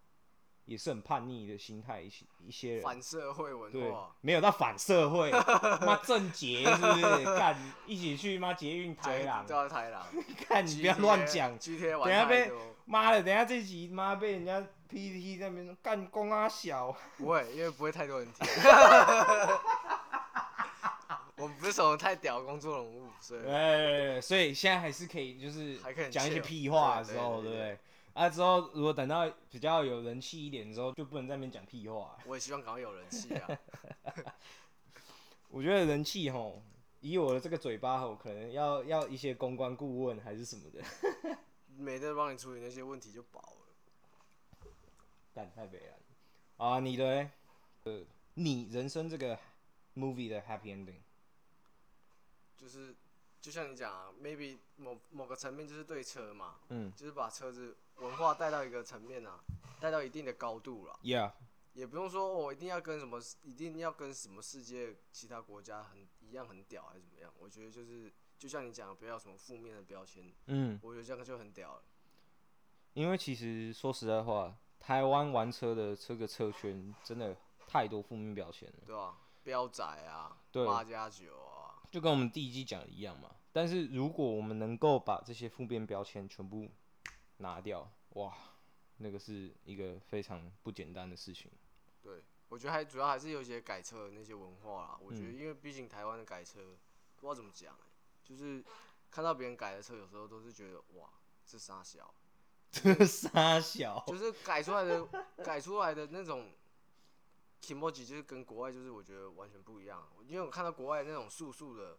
[0.66, 5.32] 也是很叛逆的心态，一些一些人反社会文化，对，没有到反社会，
[5.82, 7.26] 妈正杰是不是？
[7.26, 10.06] 干一起去妈捷运台狼，叫台狼，
[10.48, 12.52] 看你不要乱讲，等下被
[12.86, 18.48] 妈的，等下这集妈被人家 PPT 那边干公啊小，不会，因为不会太多人听，
[21.40, 25.78] 我们不是什么太屌的公众人物，所以，哎，所以现在还是可以，就是
[26.12, 27.80] 讲一些屁话的时候，对不对？
[28.14, 32.18] 啊，之后如果等到比较有人气一点的时候，就不能在那边讲屁话。
[32.28, 33.48] 我也希望赶快有人气啊！
[35.50, 36.62] 我觉得人气吼，
[37.00, 40.84] 以我的这个嘴巴吼，可能要要一些公关顾问还是什么的，
[41.78, 44.70] 没得帮你处理那些问题就饱了。
[45.34, 45.94] 但太悲了
[46.58, 46.80] 啊！
[46.82, 47.32] 你的欸，
[47.84, 48.02] 呃，
[48.34, 49.40] 你人生这个
[49.96, 51.00] movie 的 happy ending，
[52.60, 52.94] 就是
[53.40, 57.78] 就像你讲啊，maybe 某某个层面就是对车嘛，嗯，就是把车子。
[58.00, 59.44] 文化带到一个层面啊，
[59.78, 60.98] 带到一定的高度了。
[61.04, 61.34] Yeah，
[61.74, 67.34] 也不用说我一定要跟什么，一定要跟什么世界其他国家很一样很屌还是怎么样？
[67.38, 70.34] 我觉得就是就像你讲的，不要什么负面的标签。
[70.46, 71.84] 嗯，我觉得这样就很屌了。
[72.94, 77.36] 因为其实说实在话，台湾玩车的这个车圈真的
[77.68, 78.80] 太多负面标签了。
[78.86, 81.49] 对啊，标仔啊，对，八加九啊，
[81.90, 83.36] 就跟我们第一季讲的一样嘛。
[83.52, 86.70] 但是如果我们能够把这些负面标签全部
[87.38, 88.34] 拿掉，哇，
[88.98, 91.52] 那个是一个非常不简单的事情。
[92.02, 95.00] 对，我觉得还主要还是有一些改车的那些文化啦。
[95.02, 96.60] 我觉得，因为毕竟台湾的改车，
[97.16, 97.80] 不知道怎么讲、欸，
[98.24, 98.64] 就是
[99.10, 101.10] 看到别人改的车，有时候都是觉得哇，
[101.46, 102.14] 这傻小，
[102.72, 105.08] 这傻小，就是改出来的
[105.44, 106.52] 改出来的那种
[107.62, 110.08] kimochi 就是跟国外就是我觉得完全不一样。
[110.28, 111.98] 因为我看到国外那种素素的。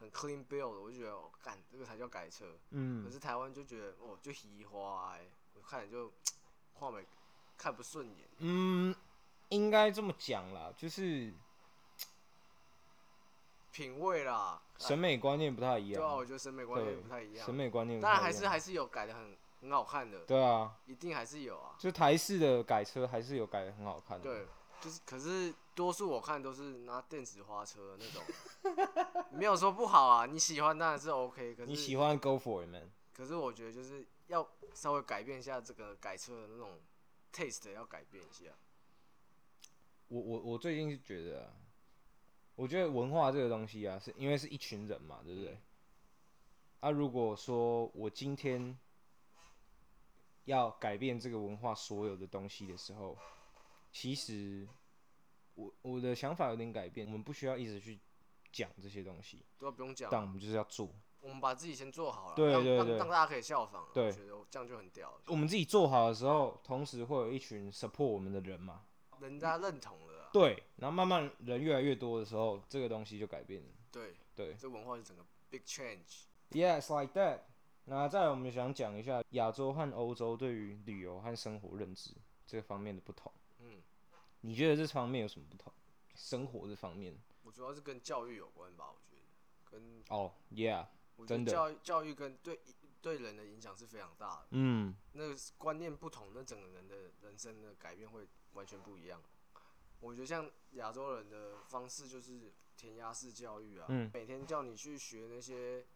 [0.00, 2.58] 很 clean build，我就觉得，哦，干这个才叫改车。
[2.70, 3.04] 嗯。
[3.04, 6.12] 可是台湾就觉得，哦，就稀花，哎，我看着就，
[6.72, 7.06] 画眉
[7.56, 8.28] 看不顺眼。
[8.38, 8.92] 嗯，
[9.50, 11.32] 应该这么讲啦，就是
[13.70, 16.02] 品味啦，审美观念不太一样。
[16.02, 17.46] 对啊，我觉得审美观念不太一样。
[17.46, 18.00] 审美观念。
[18.00, 20.24] 当然还是还是有改的很很好看的。
[20.24, 20.76] 对啊。
[20.86, 21.76] 一定还是有啊。
[21.78, 24.24] 就台式的改车还是有改的很好看的。
[24.24, 24.48] 对。
[24.82, 30.26] 就是，可是多数我看都是拿电子花车那种， 没有说不好啊。
[30.26, 32.90] 你喜欢当然是 OK，可是你喜欢 Go for it man。
[33.12, 36.80] 可是我觉得就是要稍微改变一下这个改车的那种
[37.32, 38.50] taste，要改变一下。
[40.08, 41.52] 我我我最近是觉得、啊，
[42.56, 45.58] 我觉得文化这个东西啊，是因为是一群人嘛，对不对？
[46.80, 48.76] 啊，如果说我今天
[50.46, 53.16] 要改变这个文化所有的东西的时候，
[53.92, 54.66] 其实，
[55.54, 57.06] 我我的想法有点改变。
[57.06, 58.00] 我们不需要一直去
[58.50, 60.08] 讲这些东西，都不用讲。
[60.10, 60.88] 但我们就是要做。
[61.20, 63.86] 我们把自己先做好了，对对对，让让大家可以效仿。
[63.94, 65.20] 对，我觉得这样就很屌。
[65.28, 68.86] 我们自己做好的时候，同时会有一群 support 我们的人嘛，
[69.20, 70.30] 人家认同了。
[70.32, 73.68] 对，然后慢慢人越来越多的时候，这个东西就改变了。
[73.92, 76.24] 对对，这文化是整个 big change。
[76.50, 77.42] Yes, like that。
[77.84, 82.10] 那再来，我们想讲一下亚洲和欧洲对于旅游和生活认知
[82.46, 83.30] 这方面的不同。
[84.42, 85.72] 嗯，你觉得这方面有什么不同？
[86.14, 88.90] 生活这方面，我主要是跟教育有关吧。
[88.92, 89.22] 我觉得
[89.64, 90.86] 跟哦、oh,，Yeah，
[91.26, 92.60] 真的，教育教育跟对
[93.00, 94.48] 对人的影响是非常大的。
[94.50, 99.22] 嗯，那个观念不同，那整个人的人生的改变会完全不一样。
[100.00, 105.86] 我觉得像亚洲人的方式就是填鸭式教育啊，嗯、每天叫你去学那些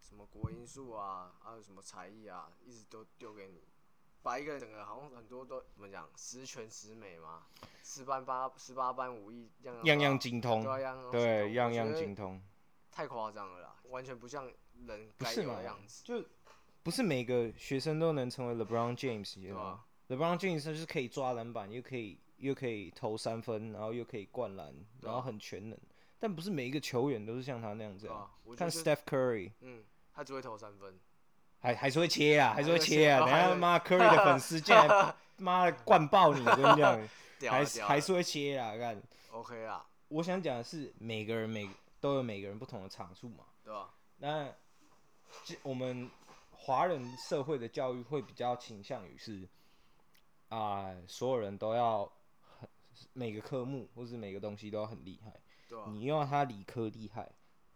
[0.00, 3.64] 什么国音数啊，还有什么才艺啊，一直都丢给你。
[4.22, 7.44] 把一个人整个好像很多都怎么讲十全十美嘛，
[7.82, 12.40] 十班八十八般武艺样样精通，对，样样，对样样精通，
[12.90, 14.50] 太夸张了啦，完全不像
[14.86, 16.04] 人该有的样子。
[16.04, 16.22] 就
[16.82, 25.78] 不是每个学生都能成为 LeBron James，对吧？LeBron James 他就是可以抓篮板，又可以又可以投三分，然后又可以灌篮，然后很全能。
[26.18, 28.30] 但不是每一个球员都是像他那样子啊。
[28.56, 31.00] 看 Steph Curry，嗯，他只会投三分。
[31.60, 33.20] 还还是会切啊，还是会切啊！
[33.20, 36.40] 等下妈 Curry 的粉丝进来，妈的灌爆你！
[36.46, 38.76] 我跟你讲，还是还是会切啊！
[38.78, 39.84] 看，OK 啊。
[40.08, 41.68] 我想讲的是，每个人每
[42.00, 43.90] 都有每个人不同的长处嘛，对吧？
[44.16, 44.48] 那
[45.62, 46.10] 我们
[46.50, 49.46] 华人社会的教育会比较倾向于是
[50.48, 52.10] 啊、呃，所有人都要
[53.12, 55.32] 每个科目或是每个东西都要很厉害，
[55.68, 55.84] 对啊。
[55.88, 57.30] 你要他理科厉害，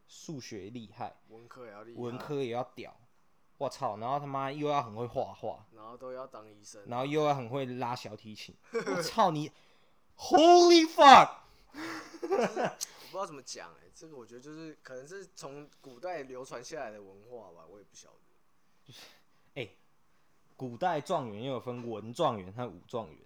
[0.08, 2.96] 数学厉害，文科也要厉害，文科也要屌。
[3.64, 9.50] 我操，然后他妈又要很会画画，然后都要当医生，然后又要很会拉小提琴， 我操你
[10.18, 11.38] ，Holy fuck！
[12.22, 18.16] 我不知道怎么讲哎、欸，这个我觉得就是可能是从古代流传下来的文化吧，我也不晓得。
[18.84, 19.00] 就是，
[19.54, 19.76] 哎、欸，
[20.56, 23.18] 古代状元又有分文状元和武状元，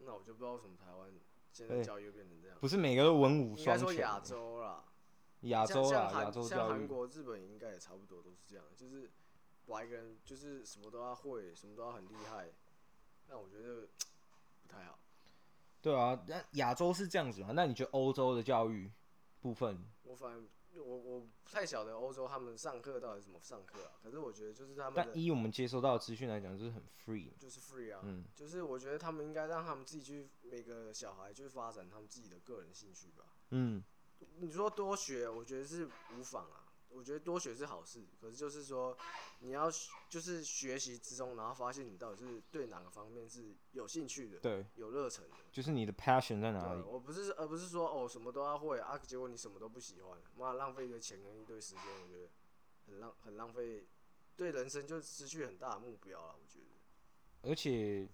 [0.00, 1.10] 那我就不知道为什么台湾
[1.52, 2.58] 现在教育又变成这样。
[2.60, 3.78] 不是每个都文武双全。
[3.78, 4.84] 应该说亚洲啦，
[5.42, 9.10] 亚洲啦，亚洲像韩国、日本应该也差不多都是这样，就是
[9.66, 12.50] 把一个人就是什么都要会，什么都要很厉害。
[13.28, 13.88] 那我觉得
[14.62, 14.98] 不太好。
[15.82, 17.52] 对啊，那亚洲是这样子嘛？
[17.54, 18.90] 那你觉得欧洲的教育
[19.40, 19.84] 部分？
[20.02, 20.48] 我反正
[20.84, 23.92] 我我不太晓得欧洲他们上课到底怎么上课啊。
[24.02, 28.00] 可是我觉得就是他们，但依我们接收到的资讯来讲，就是很 free，就是 free 啊。
[28.04, 33.24] 嗯，就是我觉得他们应该让他们自己去每个小孩去发展他们自己的个人兴趣吧。
[33.50, 33.82] 嗯，
[34.38, 36.65] 你说多学，我觉得是无妨啊。
[36.88, 38.96] 我觉得多学是好事，可是就是说，
[39.40, 39.70] 你要
[40.08, 46.80] 就是学习之中，然后发现你到底是对哪个方面是有兴趣的，对，有热忱的，就是你的 passion 在哪里？
[46.82, 52.30] 我不是，而不是说哦什么都要会啊，结果你什么都不喜欢，妈浪费一堆钱跟一堆时间，我觉得
[52.86, 53.86] 很浪很浪费，
[54.34, 56.36] 对人生就失去很大的目标了。
[56.40, 58.08] 我觉得，而且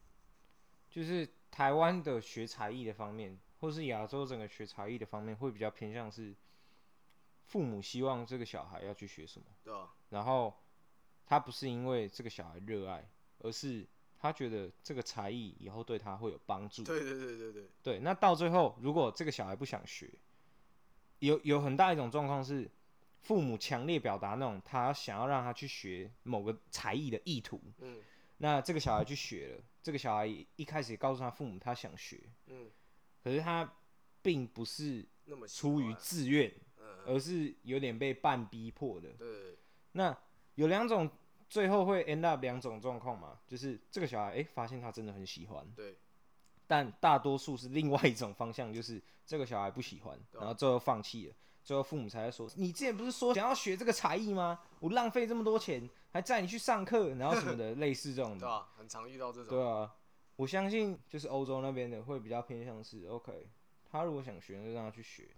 [0.91, 6.35] 就是台湾的学才艺的方面，或是亚洲整个学才艺的方面，会比较偏向是。
[7.53, 9.45] 父母希望这个小孩要去学什么？
[9.63, 9.87] 对啊。
[10.09, 10.55] 然后
[11.27, 13.07] 他不是因为这个小孩热爱，
[13.41, 13.87] 而是
[14.19, 16.83] 他觉得这个才艺以后对他会有帮助。
[16.83, 17.71] 对对对对对。
[17.83, 20.11] 对，那到最后，如果这个小孩不想学，
[21.19, 22.71] 有有很大一种状况是，
[23.21, 27.61] 父母强烈表达那种他想要让他去学某个才艺的意图。
[27.81, 28.01] 嗯。
[28.39, 32.19] 那这个小孩去学了，这个小孩一开始也告诉他父母他想学。
[32.47, 32.71] 嗯。
[33.23, 33.75] 可是他
[34.23, 35.07] 并不是
[35.47, 36.51] 出于自愿。
[37.07, 39.09] 而是有点被半逼迫的。
[39.19, 39.57] 对。
[39.93, 40.17] 那
[40.55, 41.11] 有两种，
[41.49, 45.67] 最后会 end up 两种状况嘛，就是这个小孩哎、欸，发现他真的很喜欢。
[45.77, 45.97] 对。
[46.67, 54.61] 但大多数是另外一种方向，就是这个小孩不喜欢，然后最后放弃了，最后父母才会说：“你之前不是说想要学这个才艺吗？
[54.81, 59.49] 我浪费这么多钱，还载你去上课，然后什么的， 类似这种的。”对啊，很常遇到这种。
[59.49, 59.95] 对啊，
[60.37, 63.47] 我相信就是欧洲那边的会比较偏向是 OK，
[63.91, 65.29] 他如果想学，就让他去学。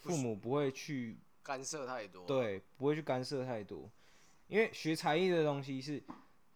[0.00, 3.90] 父母不会去干涉太多，对，不会去干涉太多，
[4.48, 6.02] 因为学才艺的东西是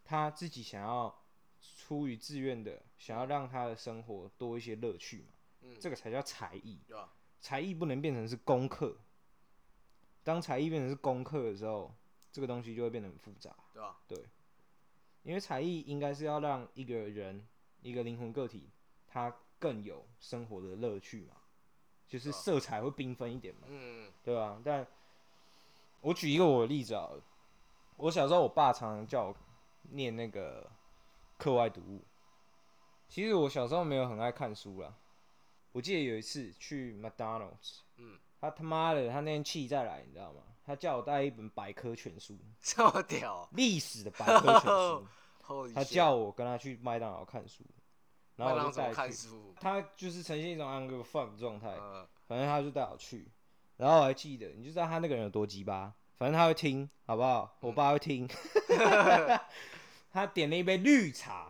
[0.03, 1.23] 他自己想要
[1.61, 5.29] 出于自愿的，想要让他的生活多一些乐趣嘛，
[5.61, 7.13] 嗯，这个才叫才艺，对吧？
[7.41, 8.97] 才艺不能变成是功课，
[10.23, 11.95] 当才艺变成是功课的时候，
[12.33, 14.01] 这个东西就会变得很复杂，对吧？
[14.09, 14.25] 对，
[15.23, 17.47] 因为才艺应该是要让一个人，
[17.83, 18.71] 一个灵魂个体，
[19.07, 21.37] 他更有生活的乐趣嘛。
[22.15, 24.57] 就是色彩会缤纷一点嘛，嗯，对吧？
[24.65, 24.87] 但
[26.01, 27.11] 我举一个我的例子啊，
[27.97, 29.37] 我小时候我爸常常叫我
[29.91, 30.71] 念那个
[31.37, 32.01] 课外读物。
[33.09, 34.95] 其实我小时候没有很爱看书啦。
[35.73, 37.49] 我记得有一次去麦当劳，
[37.97, 40.43] 嗯，他他妈的他那天气再来，你知道吗？
[40.65, 45.09] 他叫我带一本百科全书， 这么屌，历史的百科全书，
[45.75, 47.65] 他叫我跟他去麦当劳看书。
[48.37, 49.29] 然后我就带他去，
[49.61, 51.77] 他就是呈现一种 I'm gonna fuck 状态，
[52.27, 53.29] 反正他就带我去，
[53.77, 57.57] 然后我还记得，你就知道他那个人有多鸡巴，反正他会听，好不好？
[57.61, 58.29] 我爸会听，
[60.13, 61.49] 他点了一杯绿茶，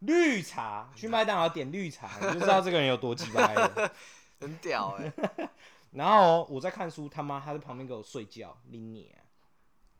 [0.00, 3.92] 绿茶，去麦当劳点绿茶，你就知道这个人有多鸡巴了，
[4.40, 5.12] 很屌哎。
[5.92, 9.20] 然后我在看书，他妈他在旁边给我睡觉，你啊。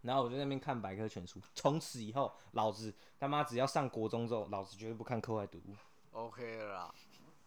[0.01, 5.77] 然后我在那边看百科全书，从此以后，老子他妈只要上国中之后，老子绝对不看课外读物。
[6.13, 6.95] OK 了啦，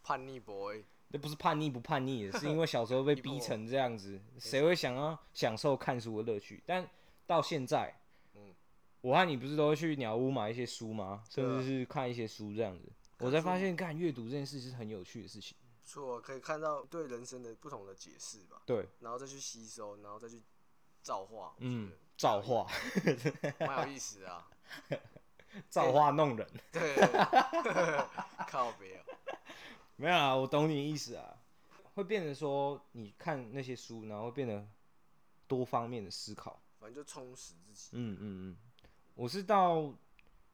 [0.02, 6.62] 叛逆 boy，这不是叛逆不叛逆的，是因为小时候被 逼成这样子，谁会想要享受看书的乐趣？
[6.66, 6.88] 但
[7.26, 7.98] 到现在，
[8.34, 8.54] 嗯，
[9.00, 11.22] 我和你不是都会去鸟屋买一些书吗？
[11.30, 15.56] 甚至是看一些书这样子，我才发现，看阅读这件事是很有趣的事情。
[15.84, 18.62] 错，可以看到对人生的不同的解释吧？
[18.66, 20.42] 对，然后再去吸收，然后再去
[21.00, 22.66] 造化，嗯，造化，
[23.60, 24.48] 蛮有意思的啊。
[25.68, 26.96] 造化弄人， 对，
[28.48, 29.36] 靠别喔，
[29.96, 31.36] 没有啊，我懂你意思啊，
[31.94, 34.66] 会变成说你看那些书，然后会变得
[35.48, 37.90] 多方面的思考，反正就充实自己。
[37.92, 38.56] 嗯嗯嗯，
[39.14, 39.92] 我是到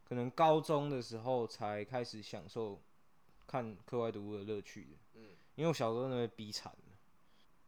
[0.04, 2.80] 可能高中的时候才开始享受
[3.46, 4.90] 看课外读物的乐趣的。
[5.14, 6.74] 嗯，因为我小时候那边逼惨。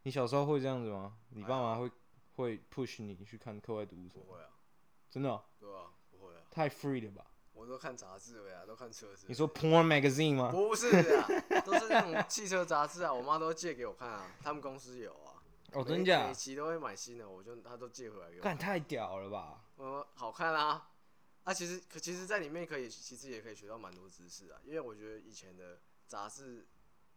[0.07, 1.17] 你小时候会这样子吗？
[1.31, 1.91] 你爸妈会
[2.37, 4.09] 会 push 你去看课外读物？
[4.09, 4.51] 不会啊，
[5.11, 5.43] 真的？
[5.59, 5.87] 对啊。
[6.55, 7.27] 太 free 了吧！
[7.53, 9.27] 我都看杂志了呀，都看车子。
[9.29, 10.51] 你说 porn magazine 吗？
[10.53, 11.27] 不是啊，
[11.65, 13.13] 都是那种汽车杂志啊。
[13.13, 15.43] 我妈都借给我看啊，他们公司有啊。
[15.73, 16.29] 哦，真假？
[16.29, 18.43] 每期都会买新的，我就他都借回来给我。
[18.43, 19.65] 干太屌了吧！
[19.77, 20.91] 我说好看啊，
[21.43, 24.61] 啊，其实可其实，在里面可以，其实也可以学到蛮多知识啊。
[24.65, 26.69] 因为我觉得以前的杂志，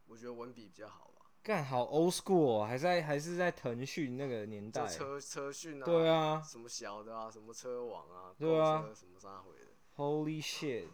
[0.08, 1.16] 我觉得文笔比较好吧。
[1.48, 4.86] 干好 old school，还在还是在腾讯那个年代。
[4.86, 5.86] 车车讯啊。
[5.86, 6.41] 对啊。
[6.41, 8.36] 什么小的啊，什么车网啊。
[8.38, 8.93] 对啊。
[8.93, 9.72] 什么啥回的。
[9.95, 10.89] Holy shit！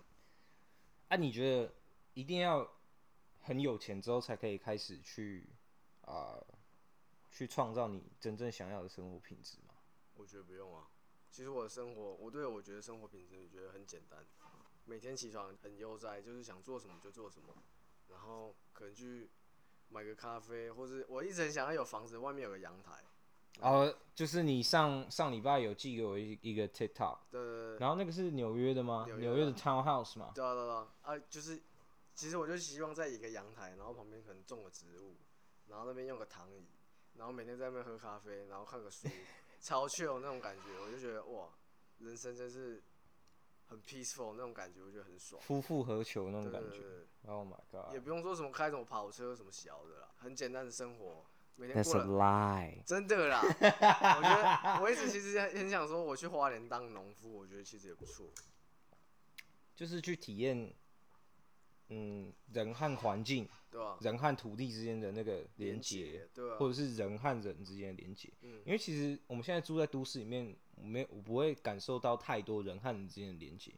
[1.07, 1.73] 啊，你觉得
[2.13, 2.69] 一定要
[3.41, 5.49] 很有钱之后才可以开始去
[6.01, 6.47] 啊、呃，
[7.31, 9.73] 去创造你真正想要的生活品质吗？
[10.13, 10.87] 我觉得不用啊。
[11.31, 14.23] 其实我的生活，我对我觉得生活品质，我觉得很简单。
[14.85, 17.55] 每天起床很悠哉，就是想做什么就做什么，
[18.09, 19.31] 然后可能去
[19.93, 23.03] 买个咖啡，或是我一直很想要有房子，外面有个阳台。
[23.59, 29.05] 哦，就是你上上礼拜有寄给我一一个 TikTok，对，对，对，然后那个是纽约的吗？
[29.05, 30.31] 纽约，约的 Townhouse 吗？
[30.33, 31.61] 对啊对啊，啊就是，
[32.15, 35.17] 其实我就希望在一个阳台，然后旁边可能种个植物，
[35.67, 36.65] 然后那边用个躺椅，
[37.15, 39.07] 然后每天在那边喝咖啡，然后看个书。
[39.61, 41.47] 超 chill 那种感觉，我就觉得哇，
[41.99, 42.83] 人生真是
[43.67, 45.41] 很 peaceful 那种感觉，我觉得很爽。
[45.41, 47.05] 夫复何求那种感觉。
[47.25, 47.93] Oh my god！
[47.93, 51.93] 也不用说什么开什么跑车什么小的啦，很简单的生活，每天过。
[51.93, 52.83] That's a lie。
[52.85, 58.27] 真的啦， 我觉得我一直其实很想说，我去花莲当农夫，我觉得其实也不错。
[59.75, 60.73] 就是去体验。
[61.89, 73.71] 嗯，人和环境， 对啊，人和土地之间的那个连接，对啊，或者是人和人之间的连接，嗯，因为其实我们现在住在都市里面，没我不会感受到太多人和人之间的连接，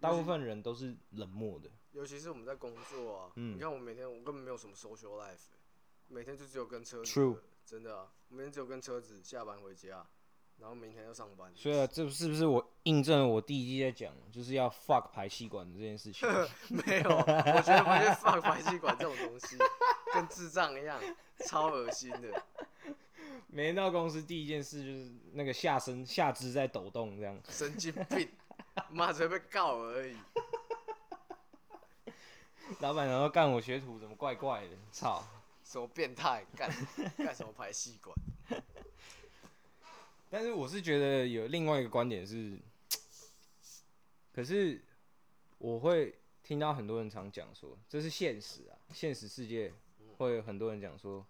[0.00, 5.48] 大部分人都是冷漠的，尤其是我们在工作啊，嗯，你看我每天我根本没有什么 social life，
[6.08, 10.06] 每天就只有跟车子，True，真的啊，我每天只有跟车子下班回家。
[10.58, 16.28] 然后明天要上班，所以啊，这是不是我印证了我第一季在讲，就是要 fuck 排气管的这件事情？
[16.86, 19.56] 没有，我觉得不是 fuck 排气管这种东西，
[20.14, 21.00] 跟智障一样，
[21.48, 22.44] 超恶心的。
[23.54, 27.38] 每天到公司第一件事就是那个下身下肢在抖动，这样。
[27.50, 28.26] 神经病，
[28.88, 30.16] 妈只会被告而已。
[32.80, 34.76] 老板然后干我学徒怎么怪怪的？
[34.90, 35.22] 操，
[35.62, 36.42] 什么变态？
[36.56, 36.70] 干
[37.18, 38.16] 干什么排气管？
[40.30, 42.58] 但是我是觉得有另外一个观点是，
[44.32, 44.82] 可是
[45.58, 49.74] 我会听到很多人常讲说，这是现实啊，现实世界
[50.16, 51.26] 会有很多人讲说，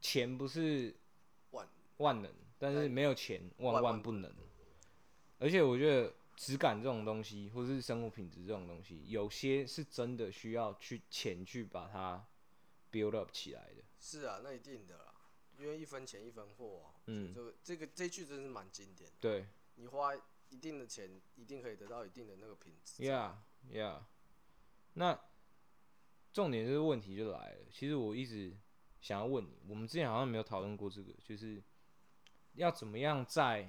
[0.00, 0.96] 钱不是
[2.04, 4.30] 万万能，但是没有钱万万不能。
[5.38, 12.26] 而且我觉得质感这种东西，或是生活品质这种东西，有些是真的需要去钱去把它
[12.92, 13.82] build up 起来的。
[13.98, 15.14] 是啊，那一定的啦。
[15.56, 19.16] 因为一分钱一分货啊，嗯，这个这个这句真是蛮经典的。
[19.20, 19.46] 对，
[19.76, 20.14] 你花
[20.50, 23.02] 一定的钱，一定可以得到一定的那个品质。
[23.02, 24.00] Yeah，Yeah。
[24.94, 25.18] 那
[26.32, 27.58] 重点就是问题就来了。
[27.70, 28.56] 其实我一直
[29.00, 31.62] 想要问你，我们之前好像没有讨论过这个，就是
[32.54, 33.68] 要怎么样在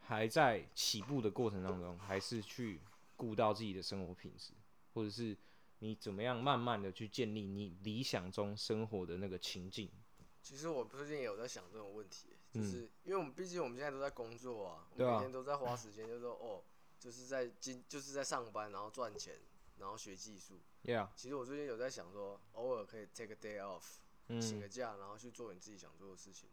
[0.00, 2.80] 还在起步的过程当中，还是去
[3.16, 4.52] 顾到自己的生活品质，
[4.92, 5.36] 或者是
[5.78, 9.90] 你怎么样慢慢的去建立你理想中生活的那个情境。
[10.42, 16.62] 其实我最近也有在想这种问题，就是因为我们毕竟我们现在都在工作啊，我们每天都在花时间，就是说哦，
[16.98, 19.38] 就是在今就是在上班，然后赚钱，
[19.78, 20.60] 然后学技术。
[20.84, 21.08] Yeah.
[21.16, 23.94] 其实我最近有在想说，偶尔可以 take a day off，
[24.38, 26.50] 请个假，然后去做你自己想做的事情，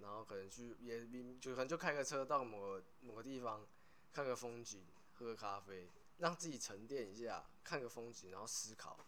[0.00, 1.06] 然后可能去也
[1.40, 3.66] 就可能就开个车到某个某个地方，
[4.12, 4.82] 看个风景，
[5.14, 5.88] 喝个咖啡，
[6.18, 8.98] 让自己沉淀一下，看个风景，然后思考。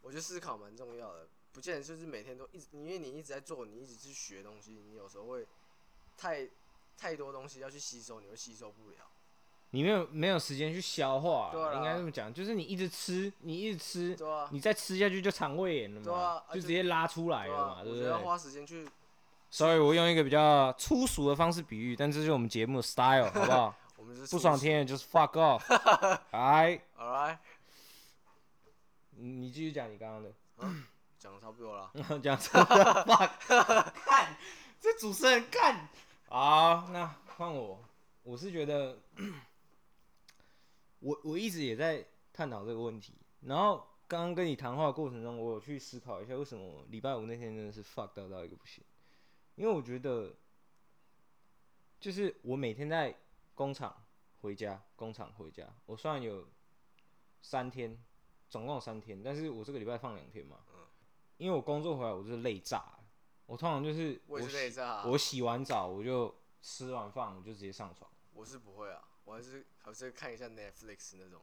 [0.00, 1.28] 我觉得思考蛮重要的。
[1.52, 5.46] 不见得就是每天都一直，因为你一直在做，你一直去学东西，你有时候会
[6.16, 6.48] 太
[6.96, 8.96] 太多东西要去吸收，你会吸收不了。
[9.70, 18.08] 你没有没有时间去消化，应该这么讲，就是你一直吃，你一直吃，对啊，你再吃下去就肠胃炎了嘛，就直接拉出来了嘛，对不对？
[18.08, 18.88] 要花时间去。
[19.52, 23.74] 所以我用一个比较粗俗的方式比喻，但这是我们节目的 style， 好不好？
[23.98, 27.36] 我们是不爽听的就是 fuck off，alright，alright。
[29.14, 30.32] 你继续讲你刚刚的。
[31.18, 32.82] 讲的差不多了， 讲差不多，
[34.06, 34.34] 看
[34.80, 35.86] 这主持人看，
[36.28, 37.84] 好，那换我，
[38.22, 38.98] 我是觉得，
[41.00, 48.82] 我我一直也在探讨这个问题，然后刚刚跟你谈话的过程中，我有去思考一下，为什么礼拜五那天真的是 fuck 到到一个不行，
[49.54, 50.34] 因为我觉得，
[52.00, 53.14] 就是我每天在
[53.54, 54.04] 工厂
[54.40, 56.48] 回家，工厂回家，我虽然有
[57.40, 57.96] 三天，
[58.48, 60.58] 总共有三天，但是我这个礼拜放两天嘛。
[60.72, 60.78] 嗯
[61.38, 62.96] 因为我工作回来，我就是累炸。
[63.46, 65.04] 我通常就是我也是累炸啊。
[65.08, 68.08] 我洗完澡，我就吃完饭，我就直接上床。
[68.32, 71.42] 我是不会啊，我还是还是看一下 Netflix 那种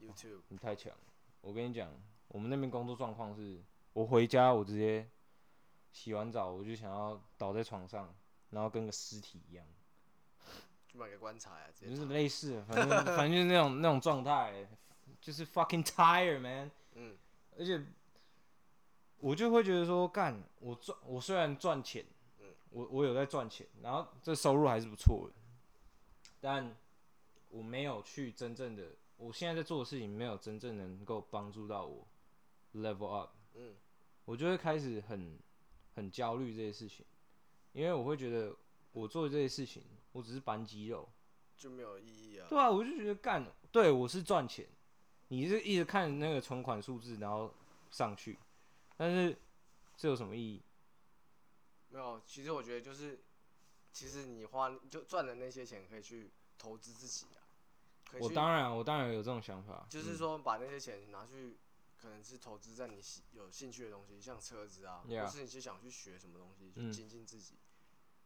[0.00, 0.42] YouTube。
[0.50, 0.98] 你太强了！
[1.40, 3.60] 我跟你讲，我们那边工作状况是，
[3.92, 5.10] 我回家我直接
[5.94, 8.12] 洗完澡，我就想要倒在床上，
[8.50, 9.64] 然后跟个尸体一样。
[10.88, 14.68] 就买个棺材啊，就是类似，反正反正就是那种那种状态，
[15.20, 16.68] 就是 fucking tired man。
[16.94, 17.16] 嗯，
[17.56, 17.80] 而且
[19.18, 22.04] 我就会觉得说，干我赚，我虽然赚钱，
[22.40, 25.34] 嗯，我我有在赚钱，然后这收入还是不错的，
[26.40, 26.76] 但
[27.50, 32.04] 我没有去真正的，我现在在做的事情没有真正能够帮助到我
[32.74, 33.30] level up。
[33.54, 33.76] 嗯，
[34.24, 35.38] 我就会开始很
[35.94, 37.04] 很焦虑这些事情，
[37.72, 38.54] 因为我会觉得
[38.92, 39.82] 我做这些事情。
[40.14, 41.08] 我只是搬肌肉，
[41.56, 42.46] 就没有意义啊。
[42.48, 44.64] 对啊，我就觉得干，对我是赚钱，
[45.26, 47.52] 你是一直看那个存款数字，然后
[47.90, 48.38] 上去，
[48.96, 49.36] 但是
[49.96, 50.62] 这有什么意义？
[51.88, 53.24] 没有，其实我觉得就是，
[53.92, 57.42] 其实你花就赚的那些钱可以去投资自己啊。
[58.20, 61.58] 我当然，我当然有这种想法，就是说把那些钱拿去，
[62.04, 63.00] 可能是投资在你
[63.32, 67.54] 有兴趣的东西，像车子啊.或是你就想去学什么东西，就精进自己。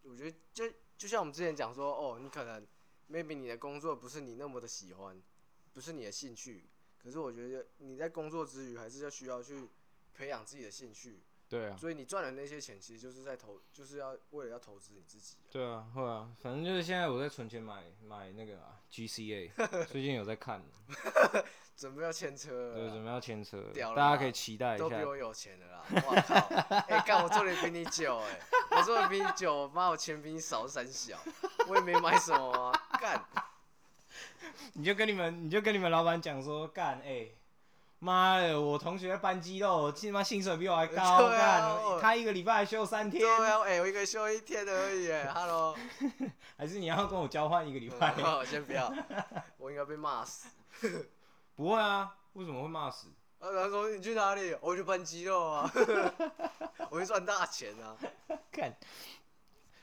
[0.03, 0.65] 嗯、我觉得就。
[0.99, 2.67] 就像我们之前讲说，哦，你可能
[3.09, 5.23] ，maybe 你的工作不是你那么的喜欢，
[5.73, 6.69] 不是你的兴趣，
[7.01, 9.69] 可是我觉得你在工作之余还是要需要去
[10.13, 11.23] 培养自己的兴趣。
[11.49, 11.77] 对啊。
[11.77, 15.37] 所以你赚的那些钱，其实就是在投，就是要为了要投资你自己。
[15.53, 19.53] 对啊，会啊，反正就是现在我在存钱买买那个、啊、GCA，
[19.87, 20.61] 最近有在看。
[21.79, 23.63] 准备要牵车，对，准备要牵车，
[23.95, 24.83] 大家可以期待一下。
[24.83, 25.85] 都比我有钱的啦！
[25.89, 26.35] 我靠，
[26.89, 31.17] 哎、欸，干我做的比你久哎、欸，我做的比你久，妈我钱比你少三小，
[31.69, 33.25] 我也没买什么啊，干。
[34.73, 37.37] 你就跟你们，你就跟你们老板讲说，干，哎、欸，
[38.01, 43.23] 妈的，我同学搬肌肉，他妈薪水比我还高， 干、啊，他一个礼拜还休三天。
[43.23, 45.77] 对啊，哎、欸，我一个休一天而已哎，Hello。
[46.59, 48.11] 还是你要跟我交换一个礼拜？
[48.21, 48.93] 好，先不要，
[49.59, 50.49] 我应该被骂死。
[51.59, 53.09] 不会啊，为什么会骂死？
[53.41, 54.57] 啊，他说你去哪里？
[54.61, 55.69] 我去搬肌肉啊，
[56.89, 57.97] 我去赚大钱啊。
[58.53, 58.73] 看，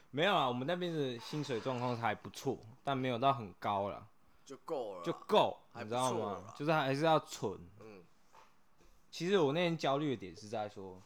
[0.09, 4.07] 没有啊，我们那边的薪水状况还不错，但没有到很高啦，
[4.45, 6.53] 就够了，就够，你知道吗？
[6.57, 7.59] 就是还是要存。
[7.81, 8.05] 嗯。
[9.11, 11.03] 其实我那天焦虑的点是在说，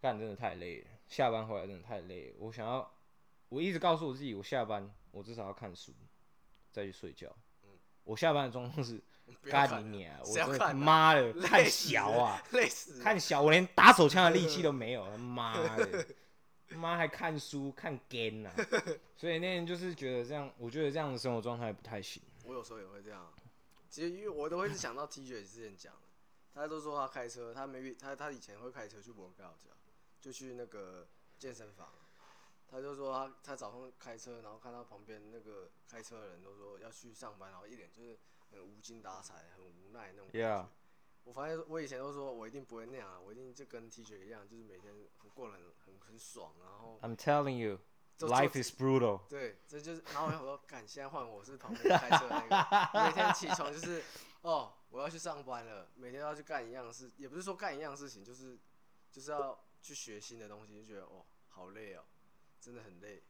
[0.00, 2.36] 干真的太累了，下班回来真的太累了。
[2.38, 2.90] 我想要，
[3.50, 5.92] 我一直告诉我自己，我下班我至少要看书，
[6.72, 7.30] 再去睡觉。
[8.04, 8.98] 我下班的状况是，
[9.48, 10.18] 干你娘！
[10.24, 13.02] 我真的妈的 太小啊，累死！
[13.02, 16.06] 看小，我连打手枪的力气都 没有，妈的，
[16.76, 18.54] 妈还看书看 game 啊！
[19.16, 22.22] 所以那天就是觉得这样，我觉得这样的生活状态不太行。
[22.44, 23.32] 我有时候也会这样，
[23.88, 25.94] 其实因为我都会是想到 T 恤之前讲，
[26.54, 29.50] 他都说他开车，他没必他他以前会开车去博格尔
[30.20, 31.06] 就去那个
[31.38, 31.88] 健身房。
[32.70, 38.18] 他就说他他早上开车，然后看到旁边那个开车的人都说要去上班，然后一脸就是
[38.50, 40.48] 很无精打采、很无奈那种感觉。
[40.48, 40.66] Yeah.
[41.24, 44.94] 我发现我以前都说我一定不会那样，我一定就跟 T 恤一样，就是每天
[45.34, 46.54] 过得很很很爽。
[46.62, 47.80] 然后 I'm telling you,
[48.18, 49.26] life is brutal。
[49.28, 50.02] 对，这就是。
[50.12, 54.02] 然后我说，干，现在换我是旁边开车的那个，每天起床就是
[54.40, 58.58] 哦，我要去上班了，每天都要去干一样事，也不是说干一样事情，就是
[59.10, 62.04] 就是要去学新的东西，就觉得哦，好累哦。
[62.60, 63.22] 真的很累，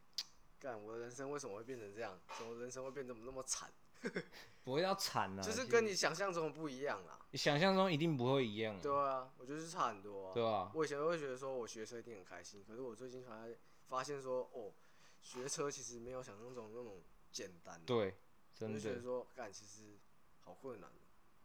[0.59, 2.19] 干我的人生为什么会变成这样？
[2.39, 3.71] 怎么人生会变得那么惨？
[4.65, 7.19] 不会要惨啊， 就是跟你想象中不一样啊。
[7.31, 8.81] 你想象中一定不会一样啊。
[8.83, 10.35] 对啊，我觉得是差很多啊。
[10.35, 10.71] 对啊。
[10.75, 13.57] 我以前都会觉得说我学车一定很开心，可是我最近才
[13.89, 14.73] 发现说，哦，
[15.21, 17.81] 学车其实没有想象中那种简单。
[17.85, 18.15] 对，
[18.55, 18.75] 真的。
[18.75, 19.99] 我就觉得说，干其实
[20.41, 20.91] 好困难，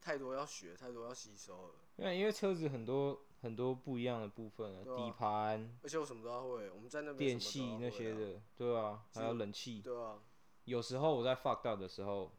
[0.01, 1.75] 太多要学，太多要吸收了。
[1.97, 3.19] 因为因为车子很多。
[3.43, 10.17] 很多不一样的部分啊，底盘，而且我什么都要会，我们在那边电器那些的，对啊，还有冷气，对啊。
[10.63, 12.31] 有时候我在 fuck up 的时候，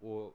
[0.00, 0.34] 我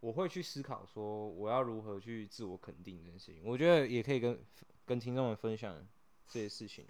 [0.00, 3.42] 我会去思考说，我要如何去自我肯定这件事情。
[3.42, 4.38] 我觉得也可以跟
[4.84, 5.74] 跟听众们分享
[6.28, 6.86] 这些事情，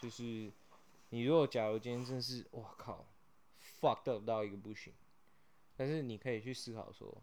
[0.00, 0.50] 就是
[1.10, 3.04] 你如果假如今天真是哇靠
[3.80, 4.92] fuck up 到一个不行，
[5.76, 7.22] 但是你可以去思考说，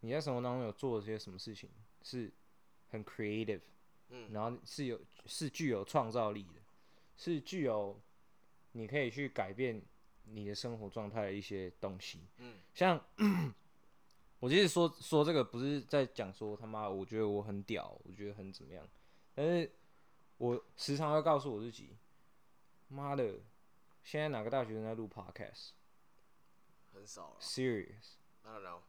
[0.00, 1.70] 你在生活当中有做了些什么事情
[2.02, 2.32] 是。
[2.92, 3.62] 很 creative，
[4.10, 6.60] 嗯，然后是有是具有创造力的，
[7.16, 7.98] 是具有
[8.72, 9.80] 你可以去改变
[10.24, 12.98] 你的生活状态的一些东西，嗯，像
[14.40, 18.86] 我其实说说这个不是在讲说他妈我觉得我很屌，我觉得很怎么样，
[19.34, 19.70] 但是
[20.38, 21.96] 我时常会告诉我自己，
[22.88, 23.40] 妈的，
[24.02, 25.70] 现在哪个大学生在录 podcast？
[26.92, 27.36] 很少了。
[28.44, 28.80] Know。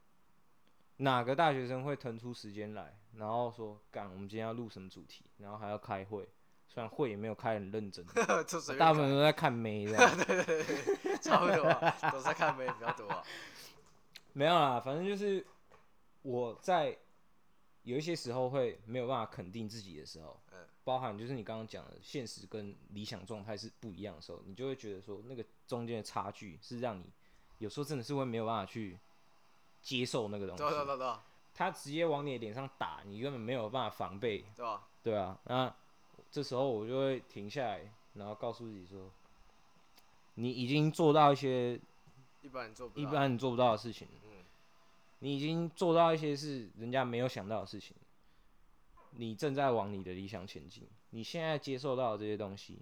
[0.98, 6.30] 哪个大学生会腾出时间来，然后说干，我们今天要录什么主题，然后还要开会，
[6.74, 8.04] 虽然会也没有开很认真，
[8.80, 11.64] 大部分都在看妹 这样，对对对，差不多，
[12.12, 13.24] 都在看妹比较多啊。
[14.32, 15.46] 没有啦，反正就是
[16.24, 16.98] 我在
[17.84, 20.42] 有一些时候会没有办法肯定自己的时候，
[20.84, 27.06] 包含就是你刚刚讲的现实跟理想状态是不一样的时候，你就会觉得说那个中间的差距是让你
[27.60, 28.98] 有时候真的是会没有办法去
[29.84, 30.64] 接受那个东西。
[30.64, 31.14] 对对对对。
[31.54, 34.44] 他直接往你的脸上打，你根本没有办法防备。
[34.56, 34.88] 对吧？
[35.04, 35.76] 对啊，那
[36.34, 39.12] 这时候我就会停下来，然后告诉自己说，
[40.34, 41.80] 你已经做到一些
[42.42, 44.08] 一般人做不到一般人做不到的事情。
[44.26, 44.44] 嗯。
[45.20, 47.96] 你已经做到一些是人家没有想到的事情。
[49.12, 50.90] 你正在往你的理想前进。
[51.12, 52.80] 你现在接受到的这些东西，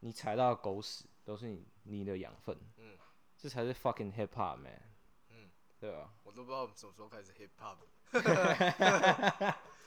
[0.00, 2.58] 你踩到的狗屎都是你你的养分。
[2.78, 2.98] 嗯。
[3.38, 4.82] 这才是 fucking hip hop man。
[5.30, 5.48] 嗯。
[5.78, 6.10] 对吧。
[6.24, 7.76] 我都不知道什么时候开始 hip hop。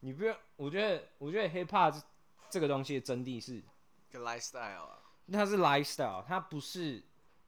[0.00, 2.00] 你不要，我觉得，我觉得 hip hop
[2.48, 3.62] 这个东西的真谛是，
[4.10, 4.98] 个 lifestyle 啊。
[5.32, 7.02] 它是 lifestyle，它不是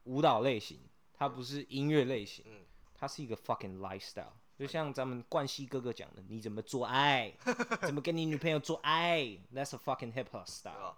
[0.04, 0.78] 舞蹈类型，
[1.14, 2.64] 它不是音乐类型，嗯，
[2.94, 4.32] 它是一个 fucking lifestyle。
[4.58, 7.32] 就像咱们冠希哥哥讲的，你怎么做爱，
[7.82, 9.20] 怎么跟你女朋友做爱
[9.52, 10.96] ，That's a fucking hip hop style。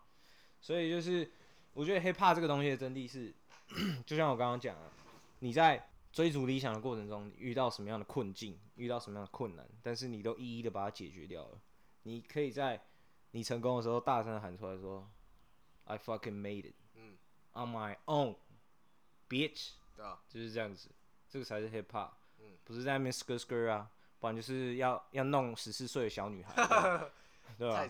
[0.61, 1.30] 所以就是，
[1.72, 3.32] 我觉得 hip hop 这个东西的真谛是，
[4.05, 4.82] 就像我刚刚讲的，
[5.39, 5.89] 你在。
[6.15, 11.59] 追逐理想的过程中，遇到什么样的困境，遇到什么样的困难，但是你都一一的把它解决掉了。
[12.05, 12.81] 你可以在
[13.33, 15.11] 你成功的时候大声的喊出来说
[15.87, 17.17] ：“I fucking made it，嗯
[17.55, 20.89] ，on my own，bitch。”对啊，就是这样子，
[21.29, 23.91] 这个才是 hip hop，嗯，不是在那边 skr skr 啊，
[24.21, 26.55] 不然就是要要弄十四岁的小女孩，
[27.59, 27.85] 对吧？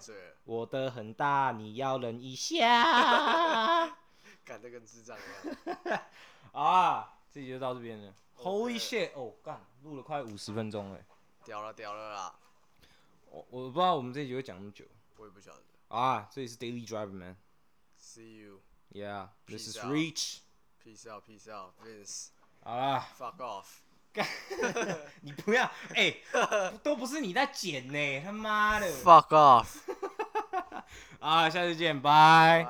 [0.45, 3.85] 我的很大，你要忍一下，
[4.47, 6.01] 干得跟智障一样
[6.53, 7.14] 啊！
[7.35, 8.15] 这集就到这边了。
[8.37, 9.11] Holy shit！
[9.17, 11.05] 哦，干，录了快五十分钟哎，
[11.45, 12.33] 屌了屌了啦！
[13.29, 14.85] 我我不知道我们这集会讲那么久。
[15.17, 15.63] 我也不晓得。
[15.89, 17.37] 啊，这里是 Daily Driver Man。
[18.01, 18.61] See you.
[18.93, 20.43] Yeah, this is Reach.
[20.85, 22.29] Peace out, peace out, Vince.
[22.63, 23.09] 好啦。
[23.19, 23.65] Fuck off！
[24.13, 24.25] 干，
[25.23, 26.15] 你不要哎，
[26.85, 28.87] 都不是你在剪呢，他妈的。
[29.03, 29.81] Fuck off！
[31.19, 32.65] 啊，下次见，拜。